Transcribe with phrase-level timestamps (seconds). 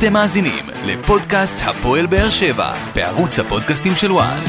[0.00, 4.40] אתם מאזינים לפודקאסט הפועל באר שבע בערוץ הפודקאסטים של וואן.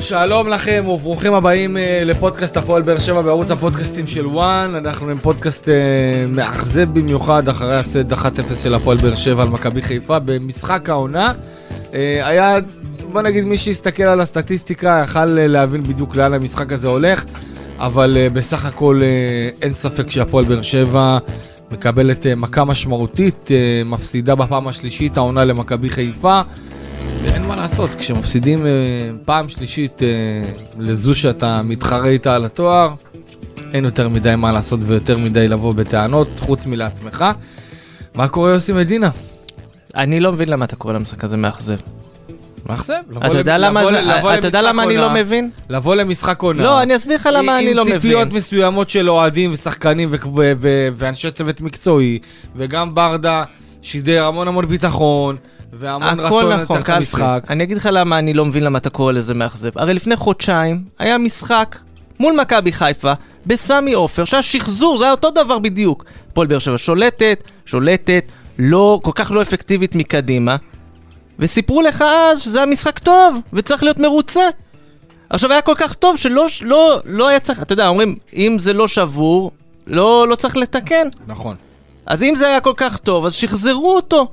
[0.00, 4.74] שלום לכם וברוכים הבאים אה, לפודקאסט הפועל באר שבע בערוץ הפודקאסטים של וואן.
[4.74, 5.74] אנחנו עם פודקאסט אה,
[6.28, 8.16] מאכזב במיוחד אחרי ההפסד 1-0
[8.62, 11.32] של הפועל באר שבע על מכבי חיפה במשחק העונה.
[11.94, 12.58] אה, היה,
[13.12, 17.24] בוא נגיד, מי שהסתכל על הסטטיסטיקה יכל אה, להבין בדיוק לאן המשחק הזה הולך,
[17.78, 21.18] אבל אה, בסך הכל אה, אין ספק שהפועל באר שבע
[21.70, 23.50] מקבלת מכה משמעותית,
[23.86, 26.40] מפסידה בפעם השלישית העונה למכבי חיפה.
[27.22, 28.70] ואין מה לעשות, כשמפסידים אה,
[29.24, 30.08] פעם שלישית אה,
[30.78, 32.94] לזו שאתה מתחרה איתה על התואר,
[33.72, 37.24] אין יותר מדי מה לעשות ויותר מדי לבוא בטענות, חוץ מלעצמך.
[38.14, 39.10] מה קורה יוסי מדינה?
[39.94, 41.76] אני לא מבין למה אתה קורא למשחק הזה מאכזב.
[42.68, 42.94] מאכזב?
[43.26, 43.82] אתה יודע למה
[44.38, 45.50] אתה יודע למה אני לא מבין?
[45.68, 46.62] לבוא למשחק עונה.
[46.62, 48.36] לא, אני אסביר לך למה אני לא עם ציפיות מבין.
[48.36, 50.12] מסוימות של אוהדים ושחקנים
[50.92, 52.18] ואנשי צוות מקצועי,
[52.56, 53.44] וגם ברדה
[53.82, 55.36] שידר המון המון ביטחון,
[55.72, 56.88] והמון רצון הכל לנצח נכון, את.
[56.88, 57.44] המשחק.
[57.50, 59.70] אני אגיד לך למה אני לא מבין למה אתה קורא לזה מאכזב.
[59.76, 61.78] הרי לפני חודשיים היה משחק
[62.20, 63.12] מול מכבי חיפה
[63.46, 66.04] בסמי עופר, שהיה שחזור, זה היה אותו דבר בדיוק.
[66.32, 68.24] הפועל באר שבע שולטת, שולטת,
[68.58, 70.56] לא, כל כך לא אפקטיבית מקדימה,
[71.38, 74.42] וסיפרו לך אז שזה היה משחק טוב, וצריך להיות מרוצה.
[75.30, 78.72] עכשיו היה כל כך טוב שלא לא, לא היה צריך, אתה יודע, אומרים, אם זה
[78.72, 79.50] לא שבור,
[79.86, 81.08] לא, לא צריך לתקן.
[81.26, 81.56] נכון.
[82.06, 84.26] אז אם זה היה כל כך טוב, אז שחזרו אותו.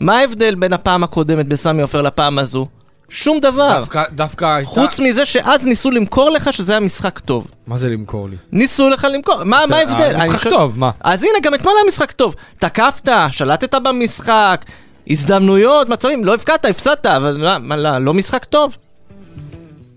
[0.00, 2.66] מה ההבדל בין הפעם הקודמת בסמי עופר לפעם הזו?
[3.08, 3.78] שום דבר.
[3.78, 4.70] דווקא, דווקא הייתה...
[4.70, 7.46] חוץ מזה שאז ניסו למכור לך שזה היה משחק טוב.
[7.66, 8.36] מה זה למכור לי?
[8.52, 10.18] ניסו לך למכור, מה, מה ההבדל?
[10.42, 10.90] שואל- טוב, מה?
[11.00, 12.34] אז הנה, גם אתמול היה משחק טוב.
[12.58, 14.64] תקפת, שלטת במשחק,
[15.10, 18.76] הזדמנויות, מצבים, לא הפקדת, הפסדת, אבל לא, מה, לא, לא משחק טוב.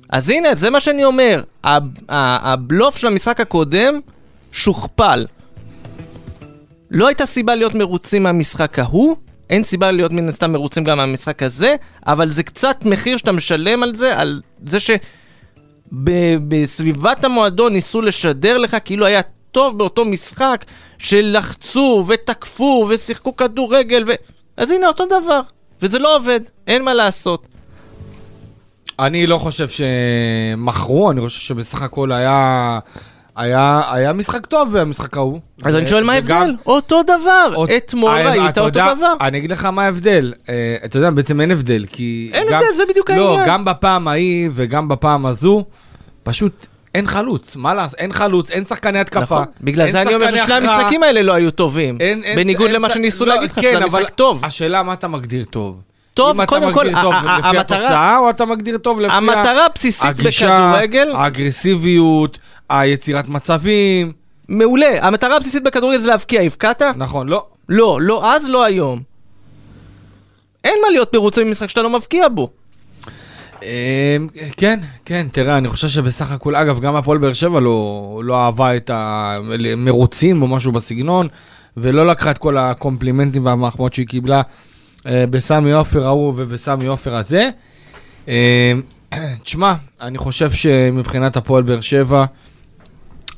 [0.09, 1.41] אז הנה, זה מה שאני אומר.
[1.63, 1.77] ה-
[2.09, 3.99] ה- הבלוף של המשחק הקודם
[4.51, 5.25] שוכפל.
[6.91, 9.15] לא הייתה סיבה להיות מרוצים מהמשחק ההוא,
[9.49, 11.75] אין סיבה להיות מן הסתם מרוצים גם מהמשחק הזה,
[12.07, 14.77] אבל זה קצת מחיר שאתה משלם על זה, על זה
[15.91, 20.65] שבסביבת המועדון ניסו לשדר לך כאילו היה טוב באותו משחק,
[20.97, 24.11] שלחצו ותקפו ושיחקו כדורגל ו...
[24.57, 25.41] אז הנה אותו דבר,
[25.81, 27.47] וזה לא עובד, אין מה לעשות.
[28.99, 32.79] אני לא חושב שמכרו, אני חושב שבסך הכל היה...
[33.35, 35.39] היה, היה משחק טוב במשחק ההוא.
[35.63, 36.55] אז אני שואל מה וגם- ההבדל?
[36.65, 39.13] אותו דבר, עוד- אתמול אה, ראית אותו יודע- דבר.
[39.21, 40.33] אני אגיד לך מה ההבדל.
[40.49, 42.29] אה, אתה יודע, בעצם אין הבדל, כי...
[42.33, 43.47] אין גם- הבדל, זה בדיוק לא, העניין.
[43.47, 45.63] גם בפעם ההיא וגם בפעם הזו,
[46.23, 47.55] פשוט אין חלוץ.
[47.55, 47.99] מה לעשות?
[47.99, 49.21] אין חלוץ, אין שחקני התקפה.
[49.21, 50.53] נכון, בגלל זה אני אומר ששני.
[50.55, 51.97] המשחקים האלה לא היו טובים.
[51.99, 54.45] אין- אין- בניגוד אין למה שניסו לא, להגיד לך, כן, שזה אבל משחק טוב.
[54.45, 55.81] השאלה מה אתה מגדיר טוב.
[56.13, 58.77] טוב, אם קודם אתה כל, מגדיר טוב ה- ה- לפי המטרה- התוצאה, או אתה מגדיר
[58.77, 62.37] טוב לפי המטרה הבסיסית הגישה, בכדורגל, האגרסיביות,
[62.69, 64.11] היצירת מצבים.
[64.49, 64.97] מעולה.
[65.01, 66.81] המטרה הבסיסית בכדורגל זה להבקיע, הבקעת?
[66.95, 67.45] נכון, לא.
[67.69, 68.99] לא, לא אז, לא היום.
[70.63, 72.49] אין מה להיות מרוצה ממשחק שאתה לא מבקיע בו.
[73.65, 74.27] אמ,
[74.57, 78.75] כן, כן, תראה, אני חושב שבסך הכל, אגב, גם הפועל באר שבע לא, לא אהבה
[78.75, 81.27] את המרוצים או משהו בסגנון,
[81.77, 84.41] ולא לקחה את כל הקומפלימנטים והמחמאות שהיא קיבלה
[85.07, 87.49] אה, בסמי עופר ההוא ובסמי עופר הזה.
[88.27, 88.33] אמ,
[89.43, 92.25] תשמע, אני חושב שמבחינת הפועל באר שבע,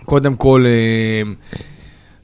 [0.05, 1.35] קודם כל, אמ,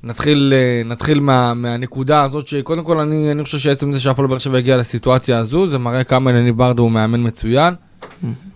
[0.03, 4.37] נתחיל, אה, נתחיל מה, מהנקודה הזאת, שקודם כל אני, אני חושב שעצם זה שהפועל באר
[4.37, 7.73] שבע הגיע לסיטואציה הזו, זה מראה כמה יניב ברדה הוא מאמן מצוין,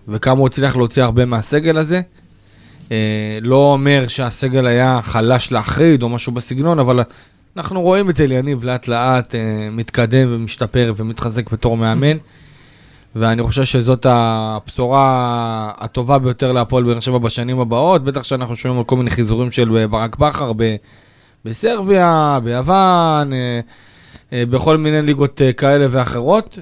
[0.08, 2.00] וכמה הוא הצליח להוציא הרבה מהסגל הזה.
[2.92, 7.00] אה, לא אומר שהסגל היה חלש להחריד או משהו בסגנון, אבל
[7.56, 12.16] אנחנו רואים את אליניב לאט לאט אה, מתקדם ומשתפר ומתחזק בתור מאמן.
[13.16, 18.84] ואני חושב שזאת הבשורה הטובה ביותר להפועל באר שבע בשנים הבאות, בטח שאנחנו שומעים על
[18.84, 20.52] כל מיני חיזורים של ברק בכר
[21.44, 23.60] בסרביה, ביוון, אה,
[24.32, 26.58] אה, בכל מיני ליגות אה, כאלה ואחרות.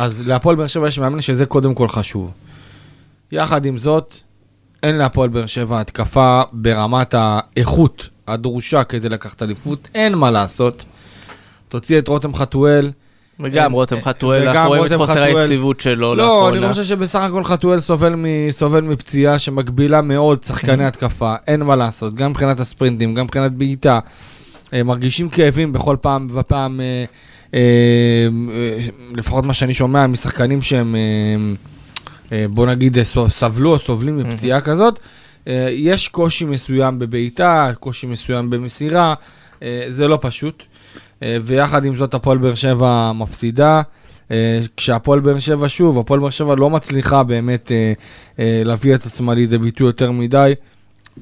[0.00, 2.30] אה, אז להפועל באר שבע יש מאמן שזה קודם כל חשוב.
[3.32, 4.14] יחד עם זאת,
[4.82, 10.84] אין להפועל באר שבע התקפה ברמת האיכות הדרושה כדי לקחת אליפות, אין מה לעשות.
[11.68, 12.90] תוציא את רותם חתואל.
[13.42, 15.22] וגם אין- רותם אה, חתואל, אנחנו רואים את חוסר.
[15.22, 16.58] היציבות שלו לא, לאחרונה.
[16.58, 21.76] אני חושב שבסך הכל חתואל סובל, מ, סובל מפציעה שמגבילה מאוד שחקני התקפה, אין מה
[21.76, 23.98] לעשות, גם מבחינת הספרינטים, גם מבחינת בעיטה.
[24.72, 27.04] אה, מרגישים כאבים בכל פעם ופעם, אה, אה, אה,
[29.16, 31.00] לפחות מה שאני שומע משחקנים שהם, אה,
[32.32, 35.00] אה, בוא נגיד, אה, סבלו או סובלים מפציעה כזאת.
[35.48, 39.14] אה, יש קושי מסוים בבעיטה, קושי מסוים במסירה,
[39.62, 40.62] אה, זה לא פשוט.
[41.22, 43.82] אה, ויחד עם זאת הפועל באר שבע מפסידה.
[44.30, 47.92] אה, כשהפועל באר שבע, שוב, הפועל באר שבע לא מצליחה באמת אה,
[48.38, 50.54] אה, להביא את עצמה לידי ביטוי יותר מדי.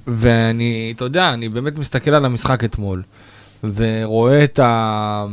[0.06, 3.02] ואני, אתה יודע, אני באמת מסתכל על המשחק אתמול,
[3.64, 5.26] ורואה את ה...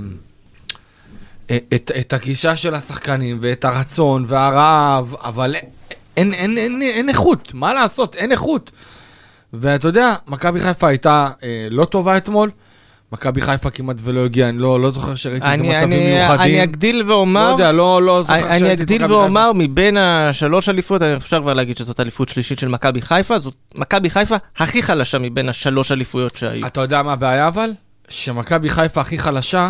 [1.46, 5.56] את, את הגישה של השחקנים, ואת הרצון, והרעב, אבל
[6.18, 8.72] אין, אין, אין, אין איכות, מה לעשות, אין איכות.
[9.54, 12.52] ואתה יודע, מכבי חיפה הייתה אה, לא טובה אתמול,
[13.12, 16.40] מכבי חיפה כמעט ולא הגיעה, אני לא, לא זוכר שראיתי איזה מצבים אני, מיוחדים.
[16.40, 19.52] אני אגדיל ואומר, לא יודע, לא, לא זוכר אני, שראיתי אני את אגדיל מכבי ואומר,
[19.56, 24.10] מבין השלוש אליפויות, אני אפשר כבר להגיד שזאת אליפות שלישית של מכבי חיפה, זאת מכבי
[24.10, 26.52] חיפה הכי חלשה מבין השלוש אליפויות שהיו.
[26.52, 26.68] חיפה.
[26.68, 27.74] אתה יודע מה הבעיה אבל?
[28.10, 29.70] שמכבי חיפה הכי חלשה,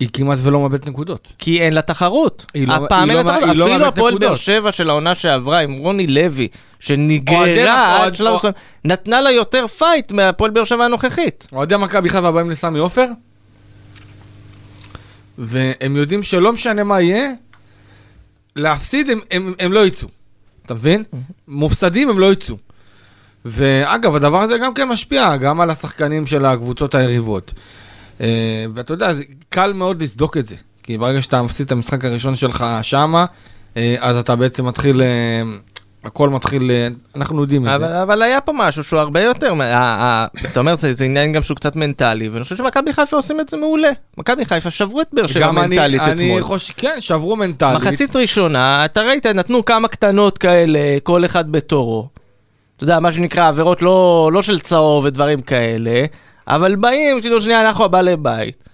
[0.00, 1.28] היא כמעט ולא מאבדת נקודות.
[1.38, 2.46] כי אין לה תחרות.
[2.54, 3.56] היא לא- הפעם אין ל- לה תחרות.
[3.56, 4.18] לא אפילו הפועל.
[4.18, 6.48] באר שבע של העונה שעברה עם רוני לוי,
[6.80, 8.52] שנגררה עד שלב מסוים,
[8.84, 11.46] נתנה לה יותר פייט מהפועל באר שבע הנוכחית.
[11.52, 13.06] אוהדי מכבי חיפה באים לסמי עופר,
[15.38, 17.30] והם יודעים שלא משנה מה יהיה,
[18.56, 20.08] להפסיד הם, הם, הם לא יצאו.
[20.66, 21.02] אתה מבין?
[21.48, 22.56] מופסדים הם לא יצאו.
[23.44, 27.52] ואגב, הדבר הזה גם כן משפיע גם על השחקנים של הקבוצות היריבות.
[28.20, 29.08] אה, ואתה יודע,
[29.48, 30.56] קל מאוד לסדוק את זה.
[30.82, 33.24] כי ברגע שאתה מפסיד את המשחק הראשון שלך שמה,
[33.76, 35.42] אה, אז אתה בעצם מתחיל, אה,
[36.04, 36.70] הכל מתחיל,
[37.16, 38.02] אנחנו יודעים את אבל, זה.
[38.02, 39.54] אבל היה פה משהו שהוא הרבה יותר,
[40.46, 43.48] אתה אומר זה, זה עניין גם שהוא קצת מנטלי, ואני חושב שמכבי חיפה עושים את
[43.48, 43.90] זה מעולה.
[44.18, 46.42] מכבי חיפה שברו את באר שבע אני, מנטלית אני אתמול.
[46.42, 47.76] חושב, כן, שברו מנטלית.
[47.76, 52.08] מחצית ראשונה, אתה ראית, נתנו כמה קטנות כאלה, כל אחד בתורו.
[52.76, 56.04] אתה יודע, מה שנקרא עבירות לא, לא של צהוב ודברים כאלה,
[56.48, 58.64] אבל באים, כאילו שנייה, אנחנו הבעלי בית.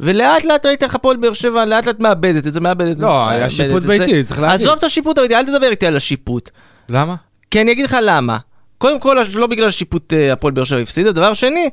[0.00, 3.50] ולאט לאט ראית איך הפועל באר שבע לאט לאט מאבדת את זה, מאבדת לא, היה
[3.50, 3.88] שיפוט את זה.
[3.88, 4.60] ביתי, צריך להגיד.
[4.60, 6.50] עזוב את השיפוט הביתי, אל תדבר איתי על השיפוט.
[6.88, 7.14] למה?
[7.50, 8.38] כי אני אגיד לך למה.
[8.78, 11.70] קודם כל, לא בגלל ששיפוט אה, הפועל באר שבע הפסידה, דבר שני,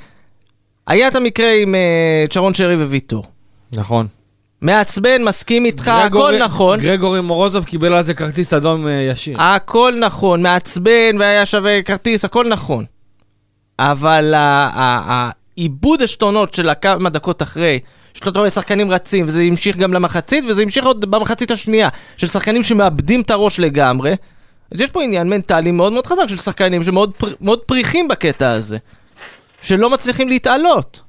[0.88, 3.24] היה את המקרה עם אה, צ'רון שרי וויטור.
[3.78, 4.08] נכון.
[4.62, 6.80] מעצבן, מסכים איתך, הכל נכון.
[6.80, 9.42] גרגורי מורוזוב קיבל על זה כרטיס אדום אה, ישיר.
[9.42, 12.86] הכל נכון, מעצבן והיה שווה כרטיס, הכל נכון.
[13.80, 14.34] אבל
[15.60, 17.80] העיבוד עשתונות של הכמה דקות אחרי,
[18.14, 22.64] שאתה רואה שחקנים רצים, וזה המשיך גם למחצית, וזה המשיך עוד במחצית השנייה, של שחקנים
[22.64, 24.16] שמאבדים את הראש לגמרי.
[24.72, 28.78] אז יש פה עניין מנטלי מאוד מאוד חזק של שחקנים שמאוד פר, פריחים בקטע הזה.
[29.62, 31.02] שלא מצליחים להתעלות.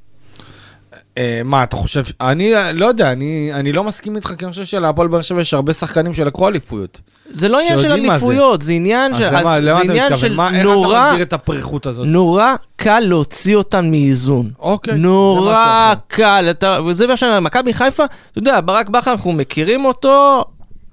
[1.19, 2.03] אה, מה, אתה חושב...
[2.21, 5.41] אני אה, לא יודע, אני אני לא מסכים איתך, כי אני חושב שלהפועל באר שבע
[5.41, 7.01] יש הרבה שחקנים שלקחו אליפויות.
[7.31, 7.95] זה לא עניין של מה זה.
[7.95, 9.27] אליפויות, זה עניין אז של...
[9.27, 10.17] למה אז למה זה אתה מתכוון?
[10.17, 11.09] של מה- איך אתה נורא...
[11.11, 12.07] מסביר את הפריחות הזאת?
[12.07, 14.51] נורא קל להוציא אותן מאיזון.
[14.59, 14.95] אוקיי.
[14.95, 15.95] נורא.
[16.09, 20.45] קל, אתה, וזה מה שאני אומר, מכבי חיפה, אתה יודע, ברק בכר, אנחנו מכירים אותו,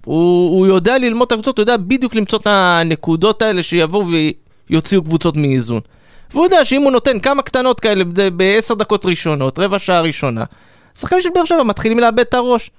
[0.05, 4.05] הוא, הוא יודע ללמוד את הקבוצות, הוא יודע בדיוק למצוא את הנקודות האלה שיבואו
[4.69, 5.79] ויוציאו קבוצות מאיזון.
[6.31, 8.03] והוא יודע שאם הוא נותן כמה קטנות כאלה
[8.35, 10.43] בעשר דקות ראשונות, רבע שעה ראשונה,
[10.99, 12.71] שחקנים של באר שבע מתחילים לאבד את הראש.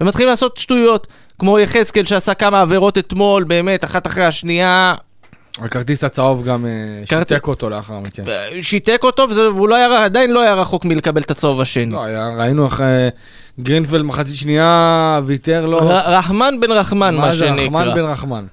[0.00, 1.06] ומתחילים לעשות שטויות,
[1.38, 4.94] כמו יחזקאל שעשה כמה עבירות אתמול, באמת, אחת אחרי השנייה,
[5.62, 6.70] הכרטיס הצהוב גם אה,
[7.06, 8.24] כרטיס- שיתק אותו לאחר מכן.
[8.62, 11.92] שיתק אותו, והוא לא היה, עדיין לא היה רחוק מלקבל את הצהוב השני.
[11.92, 13.08] לא, היה- ראינו איך אה,
[13.60, 15.78] גרינפלד מחצית שנייה ויתר לו.
[15.78, 17.94] ר- רחמן בן רחמן, מה זה רחמן שנקרא.
[17.94, 18.44] בן רחמן?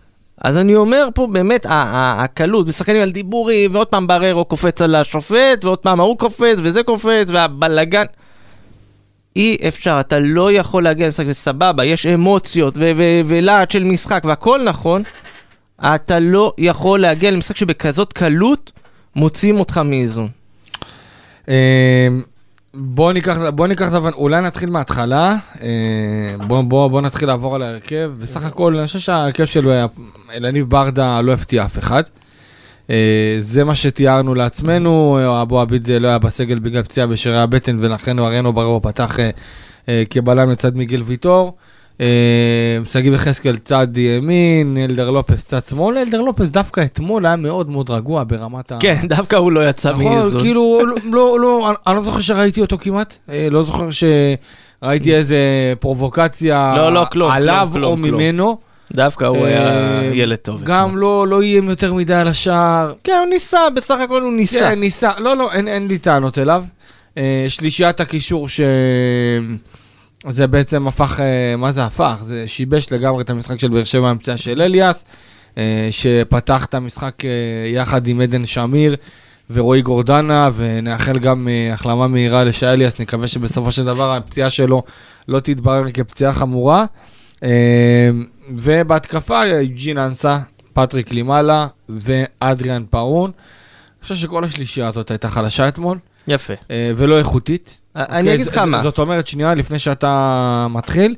[0.43, 5.65] אז אני אומר פה באמת, הקלות, משחקנים על דיבורים, ועוד פעם בררו קופץ על השופט,
[5.65, 8.05] ועוד פעם ההוא קופץ, וזה קופץ, והבלגן.
[9.35, 12.73] אי אפשר, אתה לא יכול להגיע למשחק, וסבבה, יש אמוציות,
[13.25, 15.01] ולהט של משחק, והכל נכון,
[15.81, 18.71] אתה לא יכול להגיע למשחק שבכזאת קלות
[19.15, 20.27] מוציאים אותך מאיזון.
[22.75, 27.61] אה, בוא ניקח, בוא ניקח, אולי נתחיל מההתחלה, אה, בוא, בוא, בוא נתחיל לעבור על
[27.61, 29.85] ההרכב, בסך הכל אני חושב שההרכב שלו היה,
[30.33, 32.03] אלניב ברדה לא הפתיע אף אחד.
[32.89, 37.39] אה, זה מה שתיארנו לעצמנו, אה, אבו עביד אה, לא היה בסגל בגלל פציעה בשרירי
[37.41, 39.29] הבטן ולכן אריאנו בררו פתח אה,
[39.89, 41.53] אה, כבלם לצד מיגל ויטור.
[42.01, 42.07] אה,
[42.91, 47.89] שגיב יחזקאל צד ימין, אלדר לופס צד שמאל, אלדר לופס דווקא אתמול היה מאוד מאוד
[47.89, 48.77] רגוע ברמת ה...
[48.79, 50.41] כן, דווקא הוא לא יצא נכון, מאיזון.
[50.41, 55.37] כאילו, לא, לא, לא, אני- לא זוכר שראיתי אותו כמעט, אה, לא זוכר שראיתי איזה
[55.79, 57.97] פרובוקציה לא, לא, עליו או.
[57.97, 58.57] ממנו.
[58.91, 59.67] דווקא הוא היה
[59.99, 60.63] אה, ילד טוב.
[60.63, 62.93] גם לא, איים יותר מדי על השער.
[63.03, 64.59] כן, הוא ניסה, בסך הכל הוא ניסה.
[64.59, 66.63] כן, ניסה, לא, לא, אין, לי טענות אליו.
[67.49, 68.61] שלישיית הקישור ש...
[70.29, 72.17] זה בעצם הפך, אה, מה זה הפך?
[72.21, 75.05] זה שיבש לגמרי את המשחק של באר שבע פציעה של אליאס,
[75.57, 77.29] אה, שפתח את המשחק אה,
[77.69, 78.95] יחד עם עדן שמיר
[79.49, 84.83] ורועי גורדנה, ונאחל גם החלמה מהירה לשי אליאס, נקווה שבסופו של דבר הפציעה שלו
[85.27, 86.85] לא תתברר כפציעה חמורה.
[88.49, 90.39] ובהתקפה, ג'ין אנסה,
[90.73, 93.31] פטריק לימאלה ואדריאן פארון.
[93.31, 96.53] אני חושב שכל השלישייה הזאת הייתה חלשה אתמול, יפה.
[96.71, 97.79] אה, ולא איכותית.
[97.95, 98.81] אני אוקיי, אגיד ז- לך מה.
[98.81, 101.15] זאת אומרת, שנייה לפני שאתה מתחיל,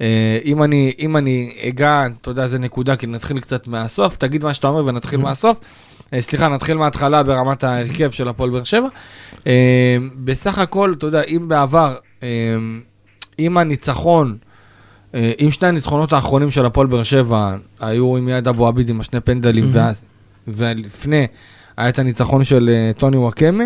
[0.00, 0.06] אה,
[0.44, 4.54] אם אני, אם אני אגע, אתה יודע, זה נקודה, כי נתחיל קצת מהסוף, תגיד מה
[4.54, 5.60] שאתה אומר ונתחיל מהסוף.
[6.14, 8.88] אה, סליחה, נתחיל מההתחלה ברמת ההרכב של הפועל באר שבע.
[9.46, 12.28] אה, בסך הכל, אתה יודע, אם בעבר, אה,
[13.38, 14.36] אם הניצחון,
[15.14, 19.00] אה, אם שני הניצחונות האחרונים של הפועל באר שבע היו עם יד אבו עביד עם
[19.00, 19.76] השני פנדלים, מהמם.
[19.76, 20.04] ואז,
[20.48, 21.26] ולפני
[21.76, 23.64] היה את הניצחון של אה, טוני וואקמה,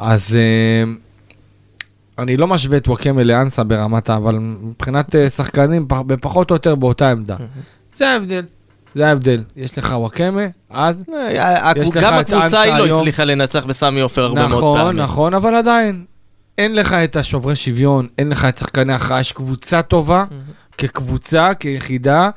[0.00, 0.92] אז אה,
[2.18, 4.16] אני לא משווה את וואקמה לאנסה ברמת ה...
[4.16, 7.36] אבל מבחינת אה, שחקנים, פח- בפחות או יותר באותה עמדה.
[7.94, 8.44] זה ההבדל,
[8.94, 9.42] זה ההבדל.
[9.56, 11.04] יש לך וואקמה, אז...
[11.14, 12.98] אה, גם את הקבוצה היא לא.
[12.98, 15.02] הצליחה לנצח בסמי עופר הרבה מאוד נכון, פעמים.
[15.02, 16.04] נכון, אבל עדיין,
[16.58, 20.24] אין לך את השוברי שוויון, אין לך את שחקני הכרעה, יש קבוצה טובה,
[20.78, 22.30] כקבוצה, כיחידה,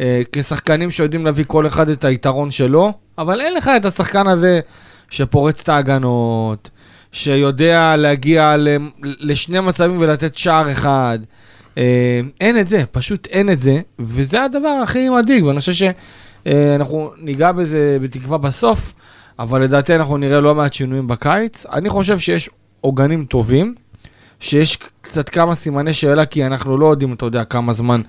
[0.00, 4.60] אה, כשחקנים שיודעים להביא כל אחד את היתרון שלו, אבל אין לך את השחקן הזה
[5.10, 6.70] שפורץ את ההגנות,
[7.14, 8.56] שיודע להגיע
[9.02, 11.18] לשני מצבים ולתת שער אחד.
[11.78, 15.92] אה, אין את זה, פשוט אין את זה, וזה הדבר הכי מדאיג, ואני חושב
[16.44, 18.92] שאנחנו ניגע בזה בתקווה בסוף,
[19.38, 21.66] אבל לדעתי אנחנו נראה לא מעט שינויים בקיץ.
[21.72, 23.74] אני חושב שיש עוגנים טובים,
[24.40, 28.00] שיש קצת כמה סימני שאלה, כי אנחנו לא יודעים, אתה יודע, כמה זמן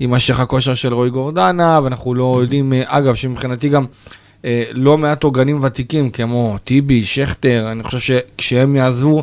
[0.00, 3.84] יימשך הכושר של רועי גורדנה, ואנחנו לא יודעים, אה, אגב, שמבחינתי גם
[4.72, 9.22] לא מעט עוגנים ותיקים, כמו טיבי, שכטר, אני חושב שכשהם יעזבו,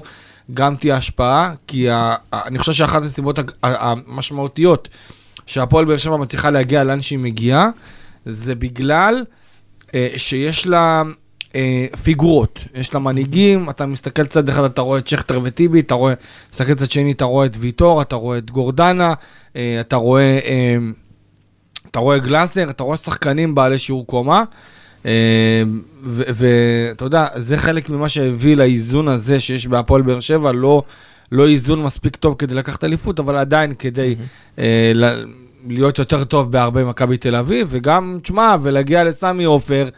[0.53, 1.87] גם תהיה השפעה, כי
[2.33, 4.89] אני חושב שאחת הסיבות המשמעותיות
[5.45, 7.69] שהפועל באר שבע מצליחה להגיע לאן שהיא מגיעה,
[8.25, 9.23] זה בגלל
[9.95, 11.03] אה, שיש לה
[11.55, 15.93] אה, פיגורות, יש לה מנהיגים, אתה מסתכל צד אחד, אתה רואה את שכטר וטיבי, אתה
[15.93, 16.13] רואה,
[16.53, 19.13] מסתכל צד שני, אתה רואה את ויטור, אתה רואה את גורדנה,
[19.55, 20.77] אה, אתה רואה, אה,
[21.91, 24.43] אתה רואה גלאזר, אתה רואה שחקנים בעלי שיעור קומה.
[25.05, 25.11] אה,
[26.03, 30.83] ו- ואתה יודע, זה חלק ממה שהביא לאיזון הזה שיש בהפועל באר שבע, לא,
[31.31, 34.15] לא איזון מספיק טוב כדי לקחת אליפות, אבל עדיין כדי
[34.59, 35.25] אה, ל-
[35.67, 39.89] להיות יותר טוב בהרבה ממכבי תל אביב, וגם, תשמע, ולהגיע לסמי עופר,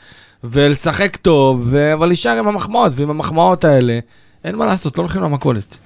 [0.44, 4.00] ולשחק טוב, ו- אבל להישאר עם המחמאות, ועם המחמאות האלה,
[4.44, 5.78] אין מה לעשות, לא הולכים למכולת.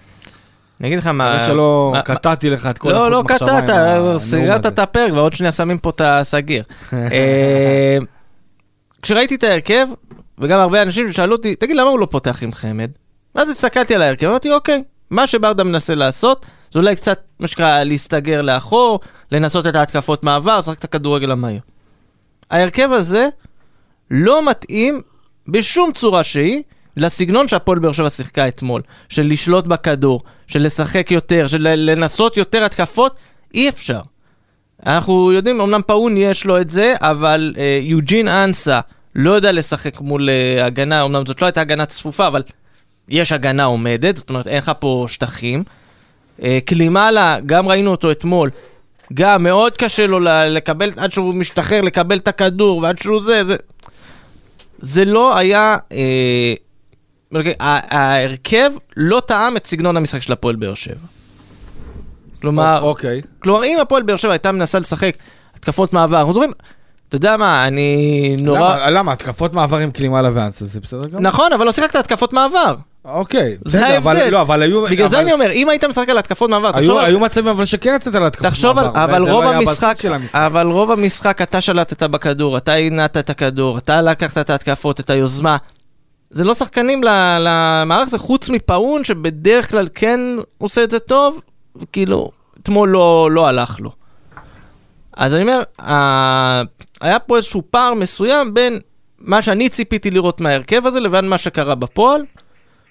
[0.79, 1.13] אני אגיד לך מה...
[1.36, 3.69] מקווה שלא מה- קטעתי לך את כל לא, לא קטעת,
[4.17, 4.65] סגרת.
[4.65, 6.63] את הפרק ועוד שנייה שמים פה את הסגיר.
[9.05, 9.88] כשראיתי את ההרכב,
[10.38, 12.91] וגם הרבה אנשים שאלו אותי, תגיד, למה הוא לא פותח עם חמד?
[13.35, 17.83] ואז הסתכלתי על ההרכב, אמרתי, אוקיי, מה שברדה מנסה לעשות, זה אולי קצת, מה שנקרא,
[17.83, 19.00] להסתגר לאחור,
[19.31, 21.62] לנסות את ההתקפות מעבר, לשחק את הכדורגל המהיר.
[22.51, 23.27] ההרכב הזה
[24.12, 25.01] לא מתאים
[25.47, 26.63] בשום צורה שהיא
[26.97, 32.63] לסגנון שהפועל באר שבע שיחקה אתמול, של לשלוט בכדור, של לשחק יותר, של לנסות יותר
[32.63, 33.15] התקפות,
[33.53, 34.01] אי אפשר.
[34.86, 38.80] אנחנו יודעים, אמנם פאון יש לו את זה, אבל אה, יוג'ין אנסה
[39.15, 42.44] לא יודע לשחק מול אה, הגנה, אמנם זאת לא הייתה הגנה צפופה, אבל
[43.10, 45.63] יש הגנה עומדת, זאת אומרת אין לך פה שטחים.
[46.44, 48.50] אה, קלימאלה, גם ראינו אותו אתמול,
[49.13, 53.56] גם מאוד קשה לו לקבל, עד שהוא משתחרר לקבל את הכדור, ועד שהוא זה, זה...
[54.80, 55.77] זה לא היה...
[55.92, 56.54] אה,
[57.60, 60.96] ה- ההרכב לא טעם את סגנון המשחק של הפועל באר שבע.
[62.46, 63.22] כלומר, אוקיי.
[63.40, 65.16] כלומר, אם הפועל באר שבע הייתה מנסה לשחק
[65.56, 66.52] התקפות מעבר, אנחנו זוכרים,
[67.10, 68.60] אתה יודע מה, אני נורא...
[68.60, 69.12] למה, למה?
[69.12, 71.22] התקפות מעבר עם קלימאלה ואנסה, זה בסדר גמור?
[71.22, 72.75] נכון, אבל לא שיחקת התקפות מעבר.
[73.06, 73.58] אוקיי.
[73.66, 74.30] זה ההבדל.
[74.30, 74.84] לא, אבל היו...
[74.86, 77.06] בגלל זה אבל- אני אומר, אם היית משחק על התקפות מעבר, תחשוב היו, על...
[77.06, 79.96] היו מצבים אבל שכן יצאת על התקפות תחשוב מעבר, אבל וזה רוב לא המשחק.
[80.34, 85.10] אבל רוב המשחק אתה שלטת בכדור, אתה הנעת את הכדור, אתה לקחת את ההתקפות, את
[85.10, 85.58] היוזמה.
[86.30, 87.02] זה לא שחקנים
[87.40, 90.20] למערך הזה, חוץ מפאון, שבדרך כלל כן
[90.58, 91.42] עושה את זה טוב,
[91.92, 92.32] כאילו,
[92.65, 93.91] אתמול לא, לא הלך לו.
[95.17, 96.62] אז אני אומר, ה-
[97.01, 98.79] היה פה איזשהו פער מסוים בין
[99.19, 102.22] מה שאני ציפיתי לראות מההרכב הזה לבין מה שקרה בפועל.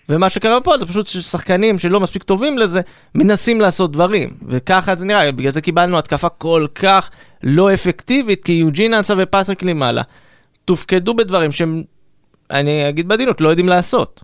[0.08, 2.80] ומה שקרה בפועל זה פשוט ששחקנים שלא מספיק טובים לזה,
[3.14, 4.30] מנסים לעשות דברים.
[4.48, 7.10] וככה זה נראה, בגלל זה קיבלנו התקפה כל כך
[7.42, 10.02] לא אפקטיבית, כי יוג'ין אנסה ופטריק לימאלה
[10.64, 11.82] תופקדו בדברים שהם,
[12.50, 14.22] אני אגיד בעדינות, לא יודעים לעשות.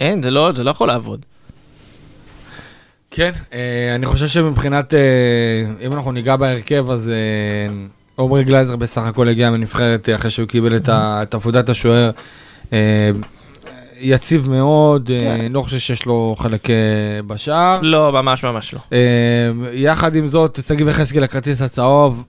[0.00, 1.26] אין, זה לא, זה לא יכול לעבוד.
[3.16, 5.00] כן, אה, אני חושב שמבחינת, אה,
[5.86, 7.74] אם אנחנו ניגע בהרכב, אז אה,
[8.16, 12.10] עומרי גלייזר בסך הכל הגיע מנבחרת אחרי שהוא קיבל את עבודת השוער.
[14.00, 15.52] יציב מאוד, אה, כן.
[15.52, 16.68] לא חושב שיש לו חלק
[17.26, 17.80] בשער.
[17.82, 18.98] לא, ממש ממש לא.
[19.72, 22.24] יחד עם זאת, שגיב יחזקאל הכרטיס הצהוב,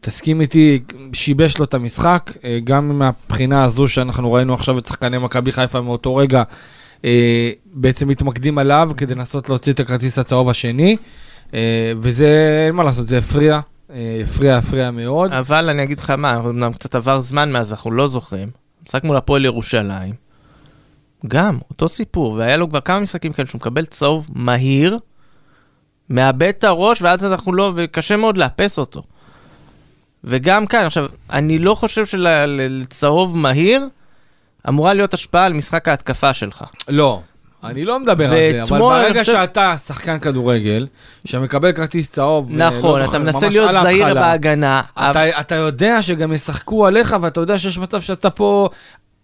[0.00, 2.30] תסכים איתי, שיבש לו את המשחק,
[2.64, 6.42] גם מהבחינה הזו שאנחנו ראינו עכשיו את שחקני מכבי חיפה מאותו רגע,
[7.74, 10.96] בעצם מתמקדים עליו כדי לנסות להוציא את הכרטיס הצהוב השני,
[11.54, 15.32] אה, וזה, אין מה לעשות, זה הפריע, אה, הפריע, הפריע מאוד.
[15.32, 18.50] אבל אני אגיד לך מה, אמנם קצת עבר זמן מאז, אנחנו לא זוכרים.
[18.86, 20.14] משחק מול הפועל ירושלים.
[21.26, 24.98] גם, אותו סיפור, והיה לו כבר כמה משחקים כאלה שהוא מקבל צהוב מהיר,
[26.10, 29.02] מאבד את הראש, ואז אנחנו לא, וקשה מאוד לאפס אותו.
[30.24, 33.88] וגם כאן, עכשיו, אני לא חושב שלצהוב מהיר
[34.68, 36.64] אמורה להיות השפעה על משחק ההתקפה שלך.
[36.88, 37.20] לא,
[37.64, 40.86] אני לא מדבר על זה, אבל ברגע חושב- שאתה שחקן כדורגל,
[41.24, 44.82] שמקבל כרטיס צהוב, ולא נכון, זוכר, אתה מנסה להיות זהיר ההתחלה, בהגנה.
[44.96, 48.68] אבל- אתה, אתה יודע שגם ישחקו עליך, ואתה יודע שיש מצב שאתה פה...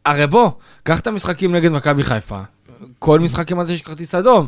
[0.06, 0.50] הרי בוא,
[0.82, 2.40] קח את המשחקים נגד מכבי חיפה.
[2.98, 4.46] כל משחק כמעט יש כרטיס אדום.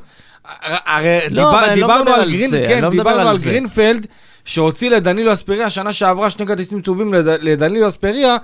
[0.87, 3.37] הרי לא, דיבר, לא דיברנו מדבר על על גרין, זה, כן, לא דיברנו על על.
[3.44, 4.06] גרינפלד,
[4.44, 8.37] שהוציא לדנילו אספריה שנה שעברה שני כרטיסים צהובים לד, לדנילו אספריה,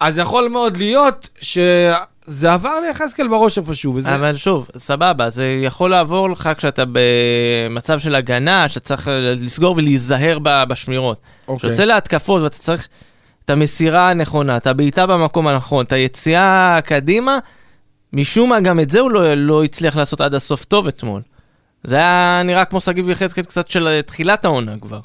[0.00, 4.14] אז יכול מאוד להיות שזה עבר ליחזקאל בראש איפשהו, וזה...
[4.14, 10.38] אבל שוב, סבבה, זה יכול לעבור לך כשאתה במצב של הגנה, שאתה צריך לסגור ולהיזהר
[10.42, 11.20] בשמירות.
[11.48, 11.58] אוקיי.
[11.58, 12.88] כשאתה יוצא להתקפות ואתה צריך
[13.44, 17.38] את המסירה הנכונה, את הבעיטה במקום הנכון, את היציאה קדימה,
[18.12, 21.22] משום מה גם את זה הוא לא, לא הצליח לעשות עד הסוף טוב אתמול.
[21.84, 25.00] זה היה נראה כמו שגיב יחזקאל קצת של תחילת העונה כבר.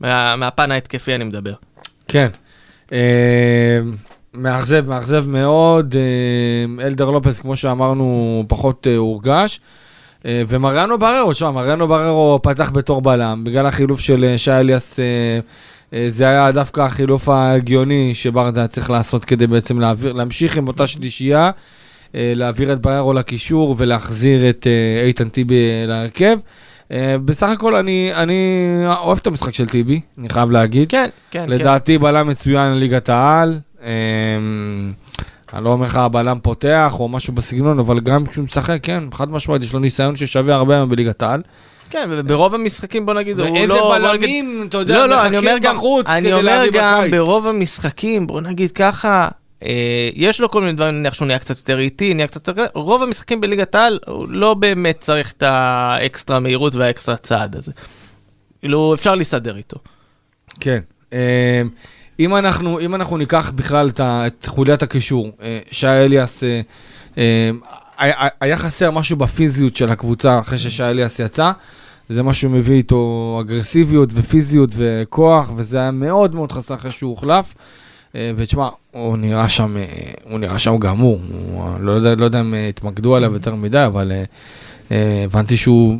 [0.00, 1.54] מה, מהפן ההתקפי אני מדבר.
[2.08, 2.28] כן.
[4.34, 5.96] מאכזב, מאכזב מאוד.
[5.96, 9.60] אה, אלדר לופס, כמו שאמרנו, פחות אה, הורגש.
[10.26, 15.00] אה, ומריאנו בררו, תשמע, מריאנו בררו פתח בתור בלם, בגלל החילוף של שי אליאס,
[16.08, 21.50] זה היה דווקא החילוף ההגיוני שברדה צריך לעשות כדי בעצם להעביר, להמשיך עם אותה שלישייה,
[22.14, 24.66] להעביר את בררו לקישור ולהחזיר את
[25.06, 26.38] איתן טיבי להרכב.
[27.24, 28.66] בסך הכל אני, אני
[29.04, 30.90] אוהב את המשחק של טיבי, אני חייב להגיד.
[30.90, 33.58] כן, כן, לדעתי בלם מצוין לליגת העל.
[33.82, 34.92] אמ,
[35.52, 39.30] אני לא אומר לך בלם פותח או משהו בסגנון, אבל גם כשהוא משחק, כן, חד
[39.30, 41.42] משמעית, יש לו ניסיון ששווה הרבה היום בליגת העל.
[41.90, 43.94] כן, וברוב המשחקים בוא נגיד, הוא ואיזה לא...
[43.98, 46.80] נגיד- בלמים, אתה יודע, לא, לא, אני אומר מחכים גם, בחוץ אני כדי אומר להביא
[46.80, 47.12] גם בקיץ.
[47.12, 49.28] ברוב המשחקים, בוא נגיד ככה,
[49.62, 49.70] אה,
[50.14, 52.66] יש לו כל מיני דברים, נניח שהוא נהיה קצת יותר איטי, נהיה קצת יותר...
[52.74, 57.72] רוב המשחקים בליגת העל, הוא לא באמת צריך את האקסטרה מהירות והאקסטרה צעד הזה.
[58.60, 59.76] כאילו, אפשר להסתדר איתו.
[60.60, 60.80] כן.
[62.20, 66.60] אם אנחנו, אם אנחנו ניקח בכלל את, את חוליית הקישור, אה, שי אליאס, אה,
[67.98, 71.52] אה, היה חסר משהו בפיזיות של הקבוצה אחרי ששי אליאס יצא.
[72.08, 77.10] זה מה שהוא מביא איתו אגרסיביות ופיזיות וכוח, וזה היה מאוד מאוד חסר אחרי שהוא
[77.10, 77.54] הוחלף.
[78.14, 79.76] ותשמע, הוא נראה שם,
[80.24, 81.20] הוא נראה שם גמור.
[81.80, 84.12] לא, יודע, לא יודע אם התמקדו עליו יותר מדי, אבל
[85.24, 85.98] הבנתי שהוא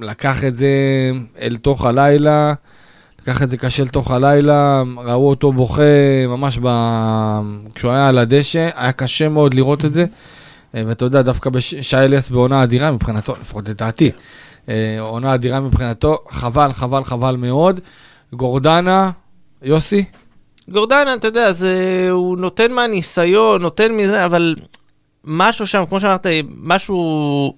[0.00, 0.68] לקח את זה
[1.40, 2.54] אל תוך הלילה.
[3.24, 5.82] לקח את זה קשה לתוך הלילה, ראו אותו בוכה
[6.28, 6.68] ממש ב...
[7.74, 10.06] כשהוא היה על הדשא, היה קשה מאוד לראות את זה.
[10.74, 14.10] אה, ואתה יודע, דווקא בשי אליאס בעונה אדירה מבחינתו, לפחות לדעתי,
[14.68, 17.80] אה, עונה אדירה מבחינתו, חבל, חבל, חבל מאוד.
[18.32, 19.10] גורדנה,
[19.62, 20.04] יוסי?
[20.68, 24.54] גורדנה, אתה יודע, זה, הוא נותן מהניסיון, נותן מזה, אבל
[25.24, 27.54] משהו שם, כמו שאמרת, משהו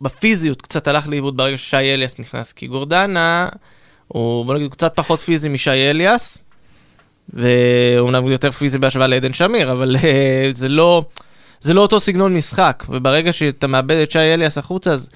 [0.00, 3.48] בפיזיות קצת הלך לאיבוד ברגע ששי אליאס נכנס, כי גורדנה,
[4.08, 6.38] הוא בוא נגיד קצת פחות פיזי משי אליאס,
[7.28, 11.04] ואומנם יותר פיזי בהשוואה לעדן שמיר, אבל אה, זה לא,
[11.60, 15.10] זה לא אותו סגנון משחק, וברגע שאתה מאבד את שי אליאס החוצה, אז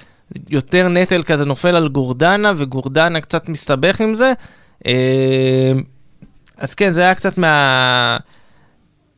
[0.50, 4.32] יותר נטל כזה נופל על גורדנה, וגורדנה קצת מסתבך עם זה.
[4.86, 5.72] אה,
[6.56, 8.16] אז כן, זה היה קצת מה...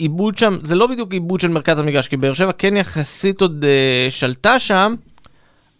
[0.00, 3.64] עיבוד שם, זה לא בדיוק עיבוד של מרכז המגרש, כי באר שבע כן יחסית עוד
[3.64, 4.94] uh, שלטה שם,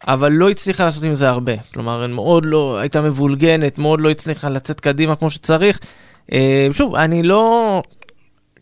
[0.09, 1.53] אבל לא הצליחה לעשות עם זה הרבה.
[1.75, 5.79] כלומר, מאוד לא, הייתה מבולגנת, מאוד לא הצליחה לצאת קדימה כמו שצריך.
[6.31, 6.33] Uh,
[6.73, 7.83] שוב, אני לא...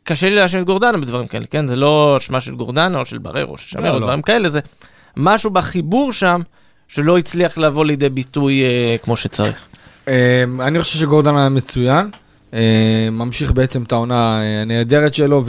[0.04, 1.68] קשה לי להאשים את גורדנה בדברים כאלה, כן?
[1.68, 4.06] זה לא אשמה של גורדנה או של בררו, או של שמיר לא, או לא.
[4.06, 4.60] דברים כאלה, זה
[5.16, 6.40] משהו בחיבור שם
[6.88, 9.66] שלא הצליח לבוא לידי ביטוי uh, כמו שצריך.
[10.08, 12.10] אה, אני חושב שגורדן היה מצוין.
[12.54, 15.44] אה, ממשיך בעצם את העונה אה, הנהדרת שלו,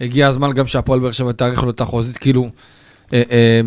[0.00, 2.48] והגיע הזמן גם שהפועל באר שבע תאריך לו את החוזית, כאילו,
[3.12, 3.60] אה, אה,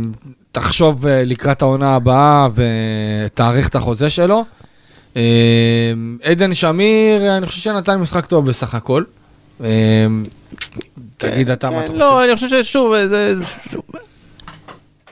[0.52, 4.46] תחשוב אה, לקראת העונה הבאה ותאריך את החוזה שלו.
[5.18, 5.22] אה,
[6.24, 9.04] עדן שמיר, אני חושב שנתן משחק טוב בסך הכל.
[9.64, 10.08] אה,
[11.18, 12.00] תגיד אתה מה אתה חושב.
[12.00, 13.34] לא, אני חושב ששוב, זה...
[13.72, 13.82] שוב,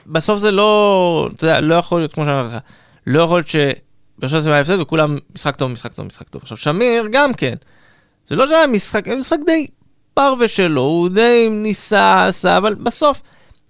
[0.06, 2.60] בסוף זה לא, אתה יודע, לא יכול להיות, כמו שאמרתי לך,
[3.06, 6.42] לא יכול להיות שבע זה מההפסד וכולם משחק טוב, משחק טוב, משחק טוב.
[6.42, 7.54] עכשיו, שמיר גם כן.
[8.26, 9.66] זה לא שהיה משחק, היה משחק די
[10.14, 13.22] פרווה שלו, הוא די ניסה, עשה, אבל בסוף,